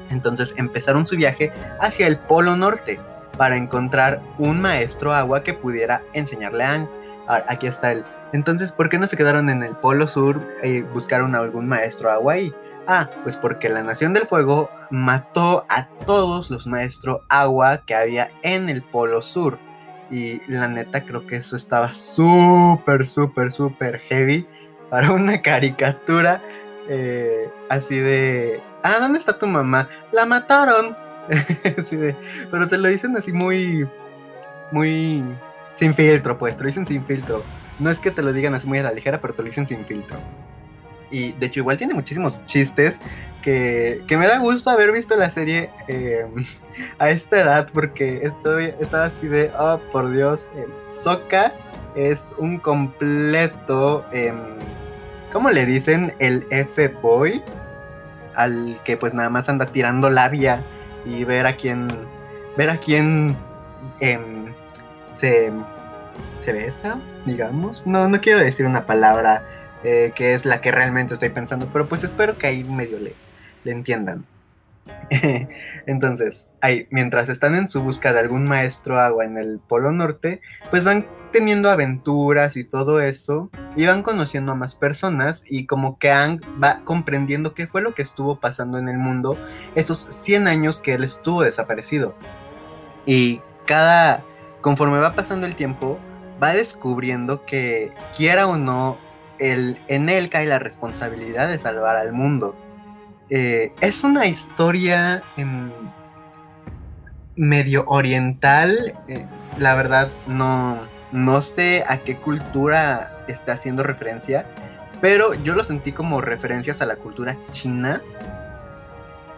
Entonces 0.09 0.53
empezaron 0.57 1.05
su 1.05 1.15
viaje 1.15 1.51
hacia 1.79 2.07
el 2.07 2.17
Polo 2.17 2.55
Norte 2.55 2.99
para 3.37 3.57
encontrar 3.57 4.21
un 4.37 4.61
maestro 4.61 5.13
agua 5.13 5.43
que 5.43 5.53
pudiera 5.53 6.01
enseñarle 6.13 6.63
a 6.63 6.71
Aang. 6.71 6.89
Ahora, 7.27 7.45
aquí 7.47 7.67
está 7.67 7.91
él. 7.91 8.03
Entonces, 8.33 8.71
¿por 8.71 8.89
qué 8.89 8.99
no 8.99 9.07
se 9.07 9.17
quedaron 9.17 9.49
en 9.49 9.63
el 9.63 9.75
Polo 9.75 10.07
Sur 10.07 10.39
y 10.63 10.81
buscaron 10.81 11.33
a 11.35 11.39
algún 11.39 11.67
maestro 11.67 12.11
agua 12.11 12.33
ahí? 12.33 12.53
Ah, 12.87 13.09
pues 13.23 13.35
porque 13.35 13.67
la 13.67 13.81
Nación 13.81 14.13
del 14.13 14.27
Fuego 14.27 14.69
mató 14.91 15.65
a 15.69 15.87
todos 16.05 16.51
los 16.51 16.67
maestros 16.67 17.21
agua 17.29 17.79
que 17.85 17.95
había 17.95 18.29
en 18.43 18.69
el 18.69 18.83
Polo 18.83 19.23
Sur. 19.23 19.57
Y 20.11 20.41
la 20.47 20.67
neta 20.67 21.03
creo 21.03 21.25
que 21.25 21.37
eso 21.37 21.55
estaba 21.55 21.93
súper, 21.93 23.05
súper, 23.05 23.51
súper 23.51 23.99
heavy 23.99 24.45
para 24.89 25.11
una 25.11 25.41
caricatura 25.41 26.41
eh, 26.87 27.49
así 27.69 27.97
de... 27.97 28.61
Ah, 28.83 28.97
¿dónde 28.99 29.19
está 29.19 29.37
tu 29.37 29.47
mamá? 29.47 29.89
La 30.11 30.25
mataron. 30.25 30.95
así 31.77 31.95
de, 31.95 32.15
pero 32.51 32.67
te 32.67 32.77
lo 32.77 32.87
dicen 32.87 33.17
así 33.17 33.31
muy... 33.31 33.87
Muy... 34.71 35.23
Sin 35.75 35.93
filtro, 35.93 36.37
pues, 36.37 36.55
te 36.55 36.63
lo 36.63 36.67
dicen 36.67 36.85
sin 36.85 37.03
filtro. 37.05 37.43
No 37.79 37.89
es 37.89 37.99
que 37.99 38.11
te 38.11 38.21
lo 38.21 38.31
digan 38.31 38.53
así 38.53 38.67
muy 38.67 38.79
a 38.79 38.83
la 38.83 38.93
ligera, 38.93 39.19
pero 39.19 39.33
te 39.33 39.41
lo 39.41 39.47
dicen 39.47 39.67
sin 39.67 39.83
filtro. 39.85 40.17
Y 41.11 41.33
de 41.33 41.47
hecho 41.47 41.59
igual 41.59 41.77
tiene 41.77 41.93
muchísimos 41.93 42.43
chistes 42.45 42.99
que, 43.45 44.17
me 44.17 44.27
da 44.27 44.39
gusto 44.39 44.71
haber 44.71 44.91
visto 44.91 45.15
la 45.15 45.29
serie 45.29 45.69
em, 45.87 46.45
a 46.99 47.09
esta 47.11 47.39
edad 47.39 47.69
porque 47.71 48.21
estoy, 48.23 48.73
estaba 48.79 49.05
así 49.05 49.27
de, 49.27 49.51
oh 49.57 49.79
por 49.91 50.11
Dios, 50.11 50.49
eh, 50.55 50.65
es 51.95 52.33
un 52.37 52.57
completo, 52.57 54.03
em, 54.11 54.35
¿cómo 55.31 55.51
le 55.51 55.65
dicen? 55.65 56.13
El 56.19 56.45
F-Boy, 56.49 57.43
al 58.35 58.79
que 58.83 58.97
pues 58.97 59.13
nada 59.13 59.29
más 59.29 59.47
anda 59.47 59.67
tirando 59.67 60.09
labia 60.09 60.61
y 61.05 61.23
ver 61.23 61.45
a 61.45 61.55
quién, 61.55 61.87
ver 62.57 62.71
a 62.71 62.77
quién 62.77 63.37
se 65.17 65.51
se 66.41 66.53
besa, 66.53 66.99
digamos. 67.25 67.85
No, 67.85 68.07
no 68.07 68.21
quiero 68.21 68.39
decir 68.39 68.65
una 68.65 68.85
palabra 68.85 69.43
eh, 69.83 70.11
que 70.15 70.33
es 70.33 70.45
la 70.45 70.61
que 70.61 70.71
realmente 70.71 71.13
estoy 71.13 71.29
pensando, 71.29 71.67
pero 71.73 71.87
pues 71.87 72.03
espero 72.03 72.37
que 72.37 72.47
ahí 72.47 72.63
medio 72.63 72.99
le, 72.99 73.13
le 73.65 73.73
entiendan. 73.73 74.25
Entonces, 75.87 76.47
ahí, 76.61 76.87
mientras 76.89 77.29
están 77.29 77.55
en 77.55 77.67
su 77.67 77.81
busca 77.81 78.13
de 78.13 78.19
algún 78.19 78.45
maestro 78.45 78.99
agua 78.99 79.25
en 79.25 79.37
el 79.37 79.59
Polo 79.59 79.91
Norte, 79.91 80.41
pues 80.69 80.83
van 80.83 81.05
teniendo 81.31 81.69
aventuras 81.69 82.55
y 82.55 82.63
todo 82.63 83.01
eso, 83.01 83.49
y 83.75 83.85
van 83.85 84.03
conociendo 84.03 84.51
a 84.51 84.55
más 84.55 84.75
personas, 84.75 85.43
y 85.49 85.65
como 85.65 85.97
que 85.99 86.11
Ang 86.11 86.41
va 86.63 86.81
comprendiendo 86.83 87.53
qué 87.53 87.67
fue 87.67 87.81
lo 87.81 87.93
que 87.93 88.03
estuvo 88.03 88.39
pasando 88.39 88.77
en 88.77 88.87
el 88.87 88.97
mundo 88.97 89.37
esos 89.75 89.99
100 90.09 90.47
años 90.47 90.79
que 90.79 90.93
él 90.93 91.03
estuvo 91.03 91.41
desaparecido. 91.41 92.15
Y 93.05 93.41
cada, 93.65 94.23
conforme 94.61 94.99
va 94.99 95.13
pasando 95.13 95.45
el 95.45 95.55
tiempo, 95.55 95.99
va 96.41 96.53
descubriendo 96.53 97.45
que, 97.45 97.91
quiera 98.15 98.47
o 98.47 98.57
no, 98.57 98.97
el, 99.39 99.77
en 99.87 100.09
él 100.09 100.29
cae 100.29 100.45
la 100.45 100.59
responsabilidad 100.59 101.49
de 101.49 101.59
salvar 101.59 101.97
al 101.97 102.13
mundo 102.13 102.55
eh, 103.29 103.73
es 103.81 104.03
una 104.03 104.27
historia 104.27 105.23
em, 105.37 105.71
medio 107.35 107.83
oriental. 107.87 108.93
Eh, 109.07 109.25
la 109.57 109.75
verdad, 109.75 110.09
no, 110.27 110.79
no 111.11 111.41
sé 111.41 111.83
a 111.87 111.99
qué 111.99 112.17
cultura 112.17 113.23
está 113.27 113.53
haciendo 113.53 113.83
referencia, 113.83 114.45
pero 115.01 115.33
yo 115.33 115.55
lo 115.55 115.63
sentí 115.63 115.91
como 115.91 116.21
referencias 116.21 116.81
a 116.81 116.85
la 116.85 116.97
cultura 116.97 117.37
china, 117.51 118.01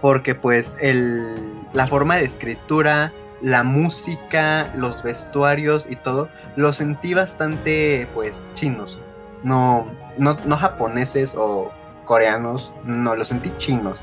porque 0.01 0.35
pues 0.35 0.75
el, 0.81 1.35
la 1.73 1.87
forma 1.87 2.15
de 2.15 2.25
escritura, 2.25 3.13
la 3.41 3.63
música, 3.63 4.71
los 4.75 5.03
vestuarios 5.03 5.87
y 5.89 5.95
todo, 5.95 6.29
lo 6.55 6.73
sentí 6.73 7.13
bastante 7.13 8.07
pues 8.13 8.41
chinos, 8.53 8.99
no, 9.43 9.87
no, 10.17 10.35
no 10.45 10.57
japoneses 10.57 11.35
o 11.37 11.71
coreanos, 12.07 12.73
no, 12.83 13.15
los 13.15 13.27
sentí 13.27 13.51
chinos. 13.57 14.01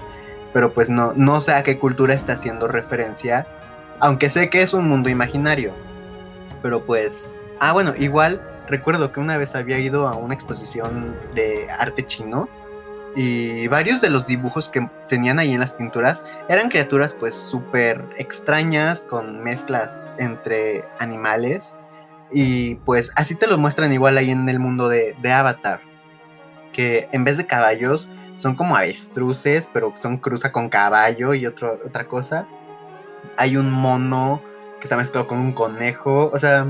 Pero 0.53 0.73
pues 0.73 0.89
no, 0.89 1.13
no 1.17 1.41
sé 1.41 1.53
a 1.53 1.65
qué 1.65 1.81
cultura 1.81 2.15
está 2.15 2.35
haciendo 2.35 2.69
referencia. 2.69 3.45
Aunque 3.99 4.31
sé 4.31 4.49
que 4.51 4.63
es 4.63 4.73
un 4.73 4.89
mundo 4.89 5.09
imaginario. 5.09 5.73
Pero 6.63 6.85
pues. 6.85 7.43
Ah, 7.59 7.73
bueno, 7.73 7.95
igual 7.99 8.41
recuerdo 8.69 9.11
que 9.11 9.21
una 9.21 9.37
vez 9.37 9.57
había 9.57 9.79
ido 9.79 10.07
a 10.07 10.15
una 10.15 10.35
exposición 10.35 11.17
de 11.35 11.69
arte 11.71 12.07
chino. 12.07 12.49
Y 13.17 13.69
varios 13.69 14.01
de 14.01 14.11
los 14.11 14.27
dibujos 14.27 14.69
que 14.69 14.89
tenían 15.09 15.39
ahí 15.39 15.55
en 15.55 15.61
las 15.61 15.73
pinturas 15.73 16.25
eran 16.49 16.69
criaturas 16.69 17.15
pues 17.15 17.35
súper 17.35 18.05
extrañas 18.17 19.01
con 19.03 19.43
mezclas 19.43 20.03
entre 20.19 20.85
animales. 21.01 21.77
Y 22.31 22.77
pues 22.77 23.13
así 23.17 23.35
te 23.35 23.47
lo 23.47 23.59
muestran 23.59 23.93
igual 23.93 24.19
ahí 24.19 24.31
en 24.31 24.49
el 24.49 24.59
mundo 24.59 24.89
de, 24.89 25.17
de 25.21 25.33
Avatar 25.33 25.81
que 26.75 27.09
en 27.13 27.25
vez 27.25 27.39
de 27.39 27.47
caballos 27.47 28.11
son 28.37 28.55
como 28.55 28.77
avestruces, 28.77 29.71
pero 29.73 29.95
son 29.97 30.19
cruza 30.19 30.53
con 30.53 30.69
caballo 30.69 31.33
y 31.33 31.47
otra 31.47 32.05
cosa. 32.07 32.47
Hay 33.39 33.57
un 33.57 33.71
mono 33.71 34.43
que 34.81 34.85
está 34.85 34.97
mezclado 34.97 35.27
con 35.27 35.39
un 35.39 35.53
conejo, 35.53 36.31
o 36.33 36.39
sea, 36.39 36.67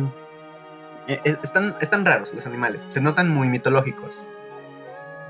e, 1.09 1.21
e, 1.25 1.37
están, 1.43 1.75
están 1.81 2.05
raros 2.05 2.33
los 2.33 2.47
animales, 2.47 2.85
se 2.87 3.01
notan 3.01 3.29
muy 3.29 3.49
mitológicos. 3.49 4.29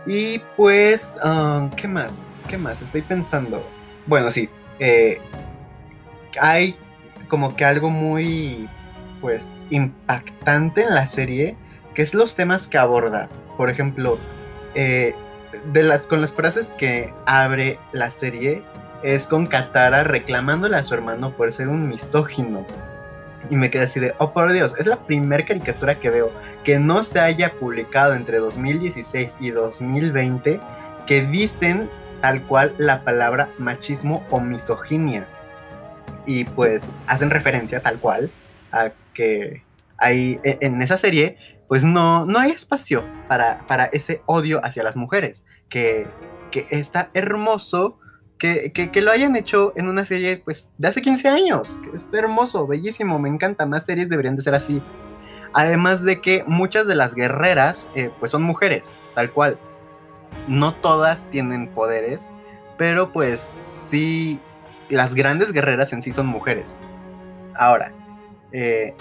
Y 0.07 0.41
pues, 0.57 1.17
um, 1.25 1.71
¿qué 1.71 1.89
más? 1.89 2.43
¿Qué 2.49 2.59
más? 2.59 2.83
Estoy 2.83 3.03
pensando. 3.03 3.65
Bueno, 4.07 4.31
sí, 4.31 4.51
eh, 4.79 5.19
hay 6.39 6.77
como 7.29 7.57
que 7.57 7.65
algo 7.65 7.89
muy, 7.89 8.69
pues, 9.21 9.65
impactante 9.71 10.83
en 10.83 10.95
la 10.95 11.07
serie, 11.07 11.57
que 11.95 12.03
es 12.03 12.13
los 12.13 12.35
temas 12.35 12.69
que 12.69 12.77
aborda. 12.77 13.31
Por 13.57 13.71
ejemplo, 13.71 14.19
eh, 14.75 15.15
de 15.73 15.83
las, 15.83 16.07
con 16.07 16.21
las 16.21 16.33
frases 16.33 16.71
que 16.79 17.13
abre 17.27 17.79
la 17.93 18.11
serie 18.11 18.63
es 19.03 19.27
con 19.27 19.47
Katara 19.47 20.03
reclamándole 20.03 20.77
a 20.77 20.83
su 20.83 20.95
hermano 20.95 21.37
por 21.37 21.53
ser 21.53 21.69
un 21.69 21.89
misógino. 21.89 22.67
Y 23.51 23.57
me 23.57 23.71
quedé 23.71 23.85
así 23.85 24.01
de, 24.01 24.15
oh 24.19 24.33
por 24.33 24.51
Dios, 24.53 24.75
es 24.79 24.87
la 24.87 24.97
primera 24.97 25.45
caricatura 25.45 26.01
que 26.01 26.09
veo 26.09 26.33
que 26.65 26.79
no 26.79 27.05
se 27.05 27.21
haya 27.21 27.53
publicado 27.53 28.15
entre 28.15 28.39
2016 28.39 29.37
y 29.41 29.51
2020 29.51 30.61
que 31.07 31.27
dicen 31.27 31.91
tal 32.23 32.43
cual 32.43 32.75
la 32.79 33.05
palabra 33.05 33.51
machismo 33.59 34.25
o 34.31 34.41
misoginia. 34.41 35.27
Y 36.25 36.45
pues 36.45 37.03
hacen 37.07 37.29
referencia 37.29 37.81
tal 37.81 37.99
cual 37.99 38.31
a 38.73 38.93
que 39.13 39.63
hay 39.99 40.41
e, 40.43 40.57
en 40.63 40.81
esa 40.81 40.97
serie 40.97 41.37
pues 41.75 41.83
no, 41.83 42.25
no 42.25 42.39
hay 42.39 42.53
espacio 42.53 43.03
para, 43.27 43.67
para 43.67 43.87
ese 43.87 44.23
odio 44.27 44.65
hacia 44.65 44.85
las 44.85 44.95
mujeres, 44.95 45.45
que, 45.69 46.07
que 46.53 46.69
está 46.71 47.11
hermoso 47.15 47.99
que, 48.39 48.71
que, 48.71 49.03
lo 49.03 49.11
hayan 49.11 49.35
hecho 49.35 49.73
en 49.75 49.89
una 49.89 50.05
serie 50.05 50.37
pues 50.37 50.69
de 50.79 50.87
hace 50.87 51.03
15 51.03 51.29
años, 51.29 51.81
que 51.83 52.17
hermoso, 52.17 52.69
bellísimo, 52.69 53.19
me 53.19 53.29
encanta, 53.29 53.67
más 53.67 53.87
series 53.87 54.09
deberían 54.09 54.37
de 54.37 54.43
ser 54.43 54.55
así. 54.55 54.81
Además 55.53 56.05
de 56.05 56.21
que 56.21 56.45
muchas 56.47 56.87
de 56.87 56.95
las 56.95 57.17
guerreras 57.17 57.89
eh, 57.97 58.09
pues 58.21 58.31
son 58.31 58.45
mujeres, 58.45 58.97
tal 59.17 59.33
cual. 59.33 59.59
No 60.47 60.77
todas 60.77 61.29
tienen 61.31 61.67
poderes, 61.73 62.31
pero 62.79 63.11
pues 63.11 63.59
sí, 63.75 64.39
las 64.91 65.17
grandes 65.17 65.51
guerreras 65.51 65.93
en 65.93 66.03
sí 66.03 66.13
son 66.13 66.27
mujeres. 66.29 66.79
Ahora, 67.57 67.93
eh, 68.53 68.95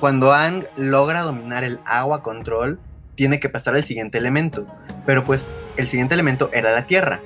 cuando 0.00 0.32
Ang 0.32 0.64
logra 0.76 1.22
dominar 1.22 1.64
el 1.64 1.80
agua 1.84 2.22
control, 2.22 2.78
tiene 3.14 3.40
que 3.40 3.48
pasar 3.48 3.74
al 3.74 3.84
siguiente 3.84 4.18
elemento. 4.18 4.66
Pero 5.04 5.24
pues 5.24 5.46
el 5.76 5.88
siguiente 5.88 6.14
elemento 6.14 6.50
era 6.52 6.72
la 6.72 6.86
tierra. 6.86 7.20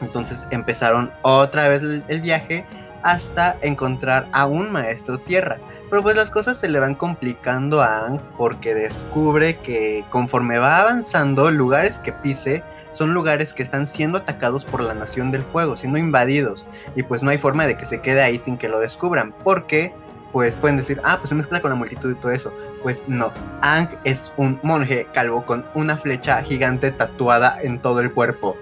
Entonces 0.00 0.46
empezaron 0.50 1.10
otra 1.22 1.68
vez 1.68 1.82
el, 1.82 2.20
viaje 2.20 2.64
hasta 3.02 3.56
encontrar 3.62 4.28
a 4.32 4.46
un 4.46 4.70
maestro 4.72 5.18
tierra. 5.18 5.58
Pero 5.88 6.02
pues 6.02 6.16
las 6.16 6.30
cosas 6.30 6.56
se 6.56 6.68
le 6.68 6.78
van 6.78 6.94
complicando 6.94 7.82
a 7.82 8.06
Ang 8.06 8.20
porque 8.38 8.74
descubre 8.74 9.58
que 9.58 10.04
conforme 10.10 10.58
va 10.58 10.80
avanzando, 10.80 11.50
lugares 11.50 11.98
que 11.98 12.12
pise 12.12 12.62
son 12.92 13.14
lugares 13.14 13.52
que 13.52 13.62
están 13.62 13.86
siendo 13.86 14.18
atacados 14.18 14.64
por 14.64 14.80
la 14.80 14.94
Nación 14.94 15.30
del 15.30 15.42
Fuego, 15.42 15.76
siendo 15.76 15.98
invadidos. 15.98 16.66
Y 16.96 17.02
pues 17.02 17.22
no 17.22 17.30
hay 17.30 17.38
forma 17.38 17.66
de 17.66 17.76
que 17.76 17.84
se 17.84 18.00
quede 18.00 18.22
ahí 18.22 18.38
sin 18.38 18.56
que 18.56 18.68
lo 18.68 18.80
descubran. 18.80 19.32
Porque 19.44 19.92
pues 20.32 20.56
pueden 20.56 20.76
decir, 20.76 21.00
ah, 21.04 21.16
pues 21.18 21.30
se 21.30 21.34
mezcla 21.34 21.60
con 21.60 21.70
la 21.70 21.76
multitud 21.76 22.12
y 22.12 22.14
todo 22.14 22.32
eso. 22.32 22.52
Pues 22.82 23.04
no, 23.08 23.32
Ang 23.62 23.88
es 24.04 24.32
un 24.36 24.58
monje 24.62 25.06
calvo 25.12 25.44
con 25.44 25.64
una 25.74 25.96
flecha 25.96 26.42
gigante 26.42 26.92
tatuada 26.92 27.60
en 27.62 27.80
todo 27.80 28.00
el 28.00 28.12
cuerpo. 28.12 28.56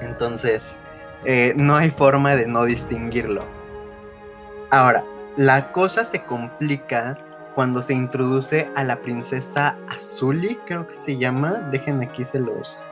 Entonces, 0.00 0.78
eh, 1.24 1.54
no 1.56 1.76
hay 1.76 1.90
forma 1.90 2.34
de 2.34 2.46
no 2.46 2.64
distinguirlo. 2.64 3.44
Ahora, 4.70 5.04
la 5.36 5.70
cosa 5.72 6.04
se 6.04 6.22
complica 6.22 7.18
cuando 7.54 7.82
se 7.82 7.94
introduce 7.94 8.68
a 8.74 8.84
la 8.84 8.96
princesa 8.96 9.76
Azuli, 9.88 10.58
creo 10.66 10.86
que 10.86 10.94
se 10.94 11.16
llama. 11.16 11.52
Dejen 11.70 12.02
aquí, 12.02 12.24
se 12.24 12.38
los, 12.38 12.82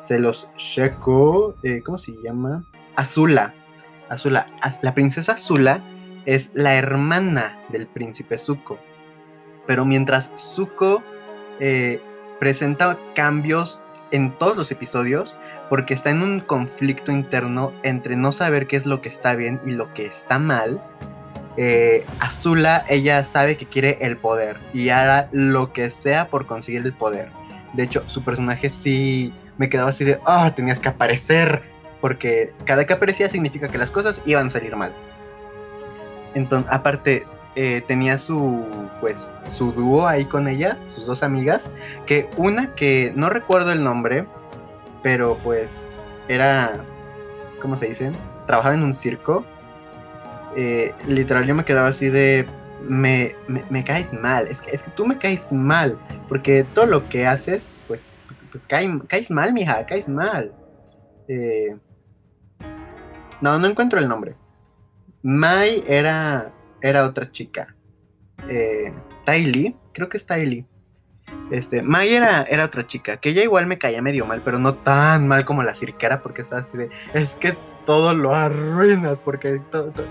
se 0.00 0.18
los 0.18 0.48
checo. 0.56 1.54
Eh, 1.62 1.82
¿Cómo 1.84 1.98
se 1.98 2.12
llama? 2.22 2.64
Azula. 2.96 3.52
Azula. 4.08 4.46
La 4.82 4.94
princesa 4.94 5.32
Azula 5.32 5.80
es 6.26 6.50
la 6.52 6.74
hermana 6.74 7.58
del 7.70 7.86
príncipe 7.86 8.36
Zuko. 8.36 8.78
Pero 9.66 9.84
mientras 9.84 10.32
Zuko 10.36 11.02
eh, 11.60 12.00
presenta 12.38 12.98
cambios 13.14 13.80
en 14.10 14.36
todos 14.38 14.56
los 14.56 14.70
episodios, 14.70 15.36
porque 15.68 15.94
está 15.94 16.10
en 16.10 16.22
un 16.22 16.40
conflicto 16.40 17.10
interno 17.10 17.72
entre 17.82 18.16
no 18.16 18.32
saber 18.32 18.66
qué 18.66 18.76
es 18.76 18.86
lo 18.86 19.00
que 19.00 19.08
está 19.08 19.34
bien 19.34 19.60
y 19.66 19.70
lo 19.70 19.92
que 19.94 20.06
está 20.06 20.38
mal, 20.38 20.80
eh, 21.56 22.04
Azula, 22.20 22.84
ella 22.88 23.24
sabe 23.24 23.56
que 23.56 23.66
quiere 23.66 23.98
el 24.02 24.16
poder 24.16 24.58
y 24.74 24.90
hará 24.90 25.28
lo 25.32 25.72
que 25.72 25.90
sea 25.90 26.28
por 26.28 26.46
conseguir 26.46 26.82
el 26.82 26.92
poder. 26.92 27.30
De 27.72 27.84
hecho, 27.84 28.04
su 28.08 28.22
personaje 28.22 28.68
sí 28.68 29.32
me 29.58 29.68
quedaba 29.68 29.90
así 29.90 30.04
de, 30.04 30.20
ah, 30.26 30.52
tenías 30.54 30.78
que 30.78 30.88
aparecer, 30.88 31.62
porque 32.00 32.52
cada 32.64 32.86
que 32.86 32.92
aparecía 32.92 33.28
significa 33.28 33.68
que 33.68 33.78
las 33.78 33.90
cosas 33.90 34.22
iban 34.26 34.48
a 34.48 34.50
salir 34.50 34.76
mal. 34.76 34.92
Entonces, 36.36 36.70
aparte, 36.70 37.26
eh, 37.54 37.82
tenía 37.86 38.18
su, 38.18 38.62
pues, 39.00 39.26
su 39.54 39.72
dúo 39.72 40.06
ahí 40.06 40.26
con 40.26 40.48
ellas, 40.48 40.76
sus 40.94 41.06
dos 41.06 41.22
amigas, 41.22 41.70
que 42.04 42.28
una 42.36 42.74
que 42.74 43.14
no 43.16 43.30
recuerdo 43.30 43.72
el 43.72 43.82
nombre, 43.82 44.26
pero 45.02 45.38
pues 45.42 46.06
era, 46.28 46.84
¿cómo 47.62 47.78
se 47.78 47.86
dice? 47.86 48.12
Trabajaba 48.46 48.74
en 48.74 48.82
un 48.82 48.92
circo. 48.92 49.46
Eh, 50.56 50.94
literal, 51.08 51.46
yo 51.46 51.54
me 51.54 51.64
quedaba 51.64 51.88
así 51.88 52.10
de, 52.10 52.44
me, 52.86 53.34
me, 53.70 53.82
caes 53.82 54.12
mal, 54.12 54.46
es 54.48 54.60
que, 54.60 54.72
es 54.72 54.82
que 54.82 54.90
tú 54.90 55.06
me 55.06 55.16
caes 55.16 55.52
mal, 55.52 55.98
porque 56.28 56.66
todo 56.74 56.84
lo 56.84 57.08
que 57.08 57.26
haces, 57.26 57.70
pues, 57.88 58.12
pues, 58.26 58.38
pues 58.50 58.66
caes 58.66 59.30
mal, 59.30 59.54
mija, 59.54 59.86
caes 59.86 60.06
mal. 60.06 60.52
Eh, 61.28 61.74
no, 63.40 63.58
no 63.58 63.66
encuentro 63.66 63.98
el 63.98 64.06
nombre. 64.06 64.36
Mai 65.26 65.82
era, 65.88 66.52
era 66.80 67.04
otra 67.04 67.28
chica. 67.32 67.74
eh, 68.48 68.92
Tylee, 69.24 69.74
creo 69.92 70.08
que 70.08 70.18
es 70.18 70.24
Tylee. 70.24 70.64
Este, 71.50 71.82
Mai 71.82 72.14
era, 72.14 72.44
era 72.44 72.64
otra 72.64 72.86
chica, 72.86 73.16
que 73.16 73.30
ella 73.30 73.42
igual 73.42 73.66
me 73.66 73.76
caía 73.76 74.00
medio 74.02 74.24
mal, 74.24 74.40
pero 74.44 74.60
no 74.60 74.74
tan 74.76 75.26
mal 75.26 75.44
como 75.44 75.64
la 75.64 75.74
cirquera, 75.74 76.22
porque 76.22 76.42
estaba 76.42 76.60
así 76.60 76.78
de, 76.78 76.90
es 77.12 77.34
que 77.34 77.58
todo 77.86 78.14
lo 78.14 78.36
arruinas, 78.36 79.18
porque 79.18 79.60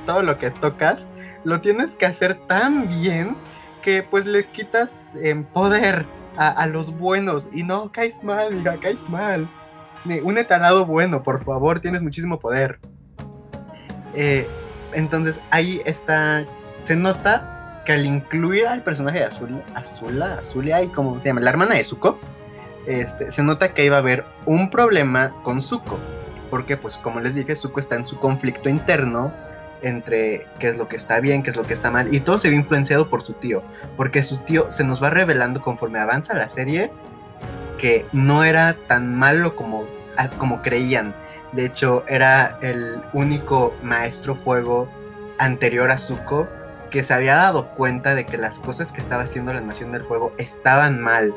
todo 0.06 0.22
lo 0.22 0.38
que 0.38 0.52
tocas 0.52 1.08
lo 1.46 1.62
tienes 1.62 1.96
que 1.96 2.08
hacer 2.08 2.36
tan 2.48 2.90
bien 2.90 3.38
que 3.82 4.04
pues 4.04 4.26
le 4.26 4.44
quitas 4.48 4.94
en 5.22 5.46
poder 5.46 6.06
a, 6.36 6.68
los 6.68 6.92
buenos 6.92 7.48
y 7.54 7.64
no 7.64 7.90
caes 7.90 8.22
mal, 8.22 8.54
hija, 8.60 8.76
caes 8.82 9.08
mal. 9.08 9.48
Un 10.24 10.38
etalado 10.38 10.86
bueno, 10.86 11.24
por 11.24 11.46
favor, 11.46 11.80
tienes 11.80 12.02
muchísimo 12.02 12.38
poder. 12.38 12.80
Eh, 14.14 14.46
entonces 14.96 15.40
ahí 15.52 15.82
está, 15.86 16.46
se 16.82 16.96
nota 16.96 17.82
que 17.86 17.94
al 17.94 18.06
incluir 18.06 18.68
al 18.68 18.82
personaje 18.82 19.20
de 19.20 19.26
Azul, 19.26 19.62
Azula, 19.76 20.40
Azulia 20.40 20.82
y 20.82 20.88
como 20.88 21.20
se 21.20 21.28
llama, 21.28 21.42
la 21.42 21.52
hermana 21.52 21.76
de 21.76 21.84
Zuko, 21.84 22.20
este, 22.88 23.32
se 23.32 23.44
nota 23.44 23.74
que 23.74 23.86
iba 23.86 23.96
a 23.96 24.00
haber 24.00 24.26
un 24.46 24.70
problema 24.70 25.34
con 25.44 25.62
Zuko. 25.62 26.00
Porque, 26.50 26.78
pues, 26.78 26.98
como 26.98 27.20
les 27.20 27.36
dije, 27.36 27.56
Zuko 27.56 27.80
está 27.80 27.96
en 27.96 28.06
su 28.06 28.20
conflicto 28.20 28.70
interno 28.70 29.32
entre 29.82 30.48
qué 30.60 30.70
es 30.70 30.78
lo 30.78 30.88
que 30.88 30.96
está 30.96 31.20
bien, 31.20 31.44
qué 31.44 31.52
es 31.52 31.56
lo 31.56 31.64
que 31.64 31.74
está 31.74 31.92
mal, 31.92 32.14
y 32.14 32.20
todo 32.20 32.40
se 32.40 32.50
ve 32.50 32.56
influenciado 32.56 33.10
por 33.10 33.24
su 33.24 33.34
tío, 33.34 33.62
porque 33.98 34.24
su 34.24 34.38
tío 34.38 34.72
se 34.72 34.84
nos 34.84 35.04
va 35.04 35.10
revelando 35.10 35.62
conforme 35.62 36.00
avanza 36.00 36.34
la 36.34 36.48
serie 36.48 36.92
que 37.78 38.06
no 38.12 38.44
era 38.44 38.76
tan 38.88 39.16
malo 39.16 39.56
como, 39.56 39.86
como 40.38 40.62
creían. 40.62 41.14
De 41.52 41.66
hecho, 41.66 42.04
era 42.08 42.58
el 42.62 43.02
único 43.14 43.74
maestro 43.82 44.36
fuego 44.36 44.90
anterior 45.38 45.92
a 45.92 45.98
Zuko 45.98 46.48
que 46.90 47.04
se 47.04 47.14
había 47.14 47.36
dado 47.36 47.70
cuenta 47.70 48.16
de 48.16 48.26
que 48.26 48.38
las 48.38 48.60
cosas 48.60 48.92
que 48.92 49.02
estaba 49.02 49.24
haciendo 49.24 49.54
la 49.54 49.62
Nación 49.62 49.92
del 49.92 50.04
Fuego 50.04 50.32
estaban 50.38 51.02
mal 51.02 51.34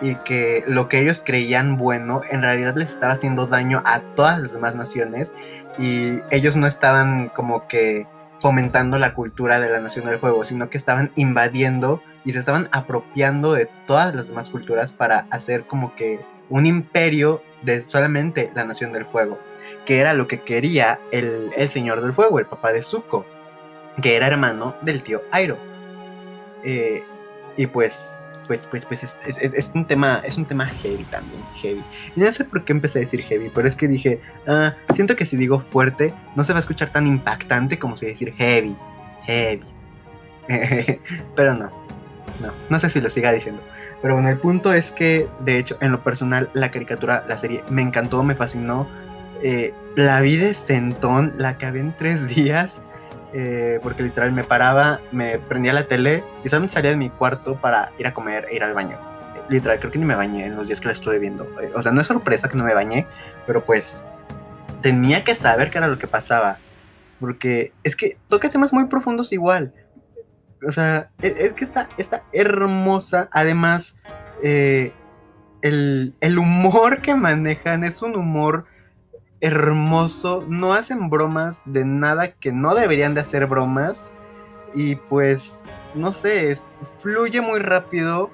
y 0.00 0.16
que 0.16 0.64
lo 0.66 0.88
que 0.88 1.00
ellos 1.00 1.22
creían 1.24 1.76
bueno 1.76 2.20
en 2.30 2.42
realidad 2.42 2.76
les 2.76 2.90
estaba 2.90 3.12
haciendo 3.12 3.46
daño 3.46 3.82
a 3.84 4.00
todas 4.14 4.40
las 4.40 4.52
demás 4.54 4.74
naciones 4.74 5.32
y 5.78 6.20
ellos 6.30 6.56
no 6.56 6.66
estaban 6.66 7.28
como 7.30 7.66
que 7.66 8.06
fomentando 8.38 8.98
la 8.98 9.14
cultura 9.14 9.60
de 9.60 9.70
la 9.70 9.80
Nación 9.80 10.04
del 10.04 10.18
Fuego, 10.18 10.42
sino 10.42 10.68
que 10.68 10.76
estaban 10.76 11.12
invadiendo 11.14 12.02
y 12.24 12.32
se 12.32 12.40
estaban 12.40 12.68
apropiando 12.72 13.52
de 13.52 13.68
todas 13.86 14.14
las 14.14 14.28
demás 14.28 14.48
culturas 14.48 14.92
para 14.92 15.26
hacer 15.30 15.64
como 15.64 15.94
que 15.94 16.20
un 16.52 16.66
imperio 16.66 17.42
de 17.62 17.82
solamente 17.82 18.50
la 18.54 18.64
Nación 18.64 18.92
del 18.92 19.06
Fuego, 19.06 19.38
que 19.86 19.98
era 19.98 20.12
lo 20.12 20.28
que 20.28 20.42
quería 20.42 21.00
el, 21.10 21.50
Señor 21.70 22.02
del 22.02 22.12
Fuego, 22.12 22.38
el 22.38 22.46
papá 22.46 22.72
de 22.72 22.82
Zuko, 22.82 23.24
que 24.02 24.16
era 24.16 24.26
hermano 24.26 24.74
del 24.82 25.02
tío 25.02 25.22
Airo. 25.30 25.56
Eh, 26.62 27.02
y 27.56 27.66
pues 27.66 28.22
pues, 28.46 28.66
pues, 28.66 28.84
pues 28.84 29.02
es, 29.02 29.70
un 29.74 29.86
tema, 29.86 30.20
es 30.26 30.36
un 30.36 30.44
tema 30.44 30.66
heavy 30.66 31.04
también, 31.04 31.40
heavy. 31.56 31.82
Y 32.14 32.20
no 32.20 32.30
sé 32.30 32.44
por 32.44 32.64
qué 32.64 32.72
empecé 32.72 32.98
a 32.98 33.00
decir 33.00 33.22
heavy, 33.22 33.50
pero 33.54 33.66
es 33.66 33.74
que 33.74 33.88
dije, 33.88 34.20
ah, 34.46 34.74
siento 34.94 35.16
que 35.16 35.24
si 35.24 35.38
digo 35.38 35.58
fuerte, 35.60 36.12
no 36.36 36.44
se 36.44 36.52
va 36.52 36.58
a 36.58 36.60
escuchar 36.60 36.90
tan 36.90 37.06
impactante 37.06 37.78
como 37.78 37.96
si 37.96 38.04
decir 38.04 38.34
heavy, 38.34 38.76
heavy. 39.24 39.64
pero 41.34 41.54
no, 41.54 41.70
no, 42.40 42.52
no 42.68 42.80
sé 42.80 42.90
si 42.90 43.00
lo 43.00 43.08
siga 43.08 43.32
diciendo. 43.32 43.62
Pero 44.02 44.14
bueno, 44.14 44.28
el 44.28 44.38
punto 44.38 44.74
es 44.74 44.90
que, 44.90 45.28
de 45.40 45.58
hecho, 45.58 45.76
en 45.80 45.92
lo 45.92 46.02
personal, 46.02 46.50
la 46.52 46.72
caricatura, 46.72 47.24
la 47.28 47.36
serie, 47.36 47.62
me 47.70 47.82
encantó, 47.82 48.22
me 48.24 48.34
fascinó. 48.34 48.88
Eh, 49.42 49.72
la 49.94 50.20
vi 50.20 50.36
de 50.36 50.54
centón, 50.54 51.34
la 51.38 51.50
acabé 51.50 51.80
en 51.80 51.96
tres 51.96 52.26
días. 52.34 52.82
Eh, 53.34 53.78
porque 53.82 54.02
literal 54.02 54.30
me 54.32 54.44
paraba, 54.44 55.00
me 55.10 55.38
prendía 55.38 55.72
la 55.72 55.84
tele 55.84 56.22
y 56.44 56.50
solamente 56.50 56.74
salía 56.74 56.90
de 56.90 56.98
mi 56.98 57.08
cuarto 57.08 57.54
para 57.54 57.90
ir 57.98 58.06
a 58.06 58.12
comer 58.12 58.46
e 58.50 58.56
ir 58.56 58.62
al 58.62 58.74
baño. 58.74 58.98
Literal, 59.48 59.78
creo 59.78 59.90
que 59.90 59.98
ni 59.98 60.04
me 60.04 60.14
bañé 60.14 60.44
en 60.44 60.54
los 60.54 60.66
días 60.66 60.80
que 60.80 60.88
la 60.88 60.92
estuve 60.92 61.18
viendo. 61.18 61.44
Eh, 61.62 61.70
o 61.74 61.80
sea, 61.80 61.92
no 61.92 62.02
es 62.02 62.06
sorpresa 62.06 62.48
que 62.48 62.58
no 62.58 62.64
me 62.64 62.74
bañé, 62.74 63.06
pero 63.46 63.64
pues 63.64 64.04
tenía 64.82 65.24
que 65.24 65.34
saber 65.34 65.70
qué 65.70 65.78
era 65.78 65.88
lo 65.88 65.98
que 65.98 66.06
pasaba. 66.06 66.58
Porque 67.20 67.72
es 67.84 67.96
que 67.96 68.18
toca 68.28 68.50
temas 68.50 68.72
muy 68.72 68.86
profundos 68.86 69.32
igual. 69.32 69.72
O 70.66 70.72
sea, 70.72 71.10
e, 71.20 71.34
es, 71.38 71.52
que 71.52 71.64
está, 71.64 71.88
está 71.98 72.24
hermosa. 72.32 73.28
Además, 73.32 73.96
eh, 74.42 74.92
el, 75.62 76.14
el 76.20 76.38
humor 76.38 77.00
que 77.00 77.14
manejan 77.14 77.84
es 77.84 78.02
un 78.02 78.16
humor 78.16 78.66
hermoso, 79.40 80.44
no 80.48 80.72
hacen 80.72 81.10
bromas 81.10 81.62
de 81.64 81.84
nada 81.84 82.30
que 82.30 82.52
no 82.52 82.76
deberían 82.76 83.14
de 83.14 83.22
hacer 83.22 83.46
bromas 83.46 84.12
y 84.72 84.94
pues 84.94 85.62
no 85.94 86.12
sé, 86.12 86.56
fluye 87.00 87.40
muy 87.40 87.58
rápido. 87.58 88.30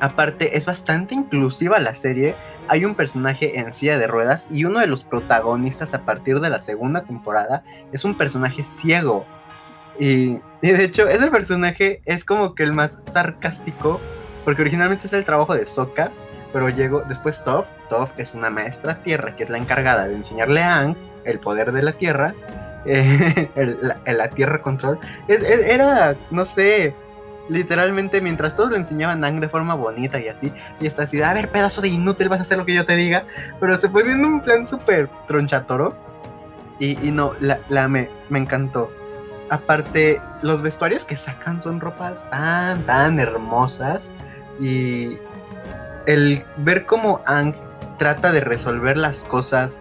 Aparte 0.00 0.56
es 0.56 0.66
bastante 0.66 1.14
inclusiva 1.14 1.78
la 1.78 1.94
serie. 1.94 2.34
Hay 2.68 2.84
un 2.84 2.94
personaje 2.94 3.58
en 3.60 3.72
silla 3.72 3.98
de 3.98 4.06
ruedas 4.08 4.48
y 4.50 4.64
uno 4.64 4.80
de 4.80 4.86
los 4.86 5.04
protagonistas 5.04 5.94
a 5.94 6.04
partir 6.04 6.40
de 6.40 6.50
la 6.50 6.58
segunda 6.58 7.04
temporada 7.04 7.62
es 7.92 8.04
un 8.04 8.16
personaje 8.16 8.62
ciego. 8.62 9.24
Y, 9.98 10.38
de 10.62 10.84
hecho 10.84 11.06
ese 11.06 11.30
personaje 11.30 12.00
es 12.06 12.24
como 12.24 12.54
que 12.54 12.64
el 12.64 12.72
más 12.72 12.98
sarcástico 13.12 14.00
porque 14.44 14.62
originalmente 14.62 15.06
es 15.06 15.12
el 15.12 15.24
trabajo 15.24 15.54
de 15.54 15.64
Sokka 15.64 16.10
pero 16.52 16.68
llegó 16.70 17.02
después 17.06 17.44
Toph. 17.44 17.66
Toph 17.88 18.10
es 18.16 18.34
una 18.34 18.50
maestra 18.50 19.02
tierra 19.02 19.36
que 19.36 19.42
es 19.42 19.50
la 19.50 19.58
encargada 19.58 20.08
de 20.08 20.14
enseñarle 20.14 20.62
a 20.62 20.80
Ang 20.80 20.96
el 21.24 21.38
poder 21.38 21.70
de 21.72 21.82
la 21.82 21.92
tierra, 21.92 22.34
la, 22.86 24.30
tierra 24.30 24.62
control. 24.62 24.98
era, 25.28 26.16
no 26.30 26.44
sé, 26.44 26.94
literalmente 27.48 28.20
mientras 28.20 28.54
todos 28.54 28.70
le 28.70 28.78
enseñaban 28.78 29.24
a 29.24 29.28
Ang 29.28 29.40
de 29.40 29.48
forma 29.48 29.74
bonita 29.74 30.18
y 30.18 30.28
así, 30.28 30.52
y 30.80 30.86
está 30.86 31.02
así, 31.02 31.20
a 31.20 31.34
ver, 31.34 31.50
pedazo 31.50 31.80
de 31.80 31.88
inútil, 31.88 32.28
vas 32.28 32.38
a 32.38 32.42
hacer 32.42 32.58
lo 32.58 32.64
que 32.64 32.74
yo 32.74 32.86
te 32.86 32.96
diga, 32.96 33.24
pero 33.60 33.76
se 33.76 33.90
fue 33.90 34.04
viendo 34.04 34.26
un 34.26 34.40
plan 34.40 34.66
súper 34.66 35.08
tronchatoro. 35.26 35.94
Y, 36.78 37.08
y 37.08 37.10
no, 37.10 37.32
la, 37.40 37.58
la 37.68 37.88
me, 37.88 38.08
me 38.28 38.38
encantó. 38.38 38.90
Aparte, 39.50 40.20
los 40.42 40.62
vestuarios 40.62 41.04
que 41.04 41.16
sacan 41.16 41.60
son 41.60 41.80
ropas 41.80 42.28
tan, 42.30 42.82
tan 42.84 43.20
hermosas. 43.20 44.10
Y, 44.60 45.18
el 46.06 46.44
ver 46.58 46.86
cómo 46.86 47.20
Ang 47.26 47.54
trata 47.98 48.32
de 48.32 48.40
resolver 48.40 48.96
las 48.96 49.24
cosas 49.24 49.80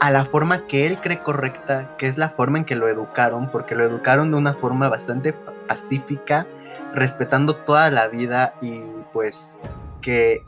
a 0.00 0.10
la 0.10 0.24
forma 0.24 0.66
que 0.66 0.86
él 0.86 0.98
cree 0.98 1.22
correcta, 1.22 1.94
que 1.98 2.08
es 2.08 2.16
la 2.16 2.30
forma 2.30 2.58
en 2.58 2.64
que 2.64 2.74
lo 2.74 2.88
educaron, 2.88 3.50
porque 3.50 3.74
lo 3.74 3.84
educaron 3.84 4.30
de 4.30 4.38
una 4.38 4.54
forma 4.54 4.88
bastante 4.88 5.34
pacífica, 5.68 6.46
respetando 6.94 7.56
toda 7.56 7.90
la 7.90 8.08
vida 8.08 8.54
y 8.62 8.80
pues 9.12 9.58
que 10.00 10.42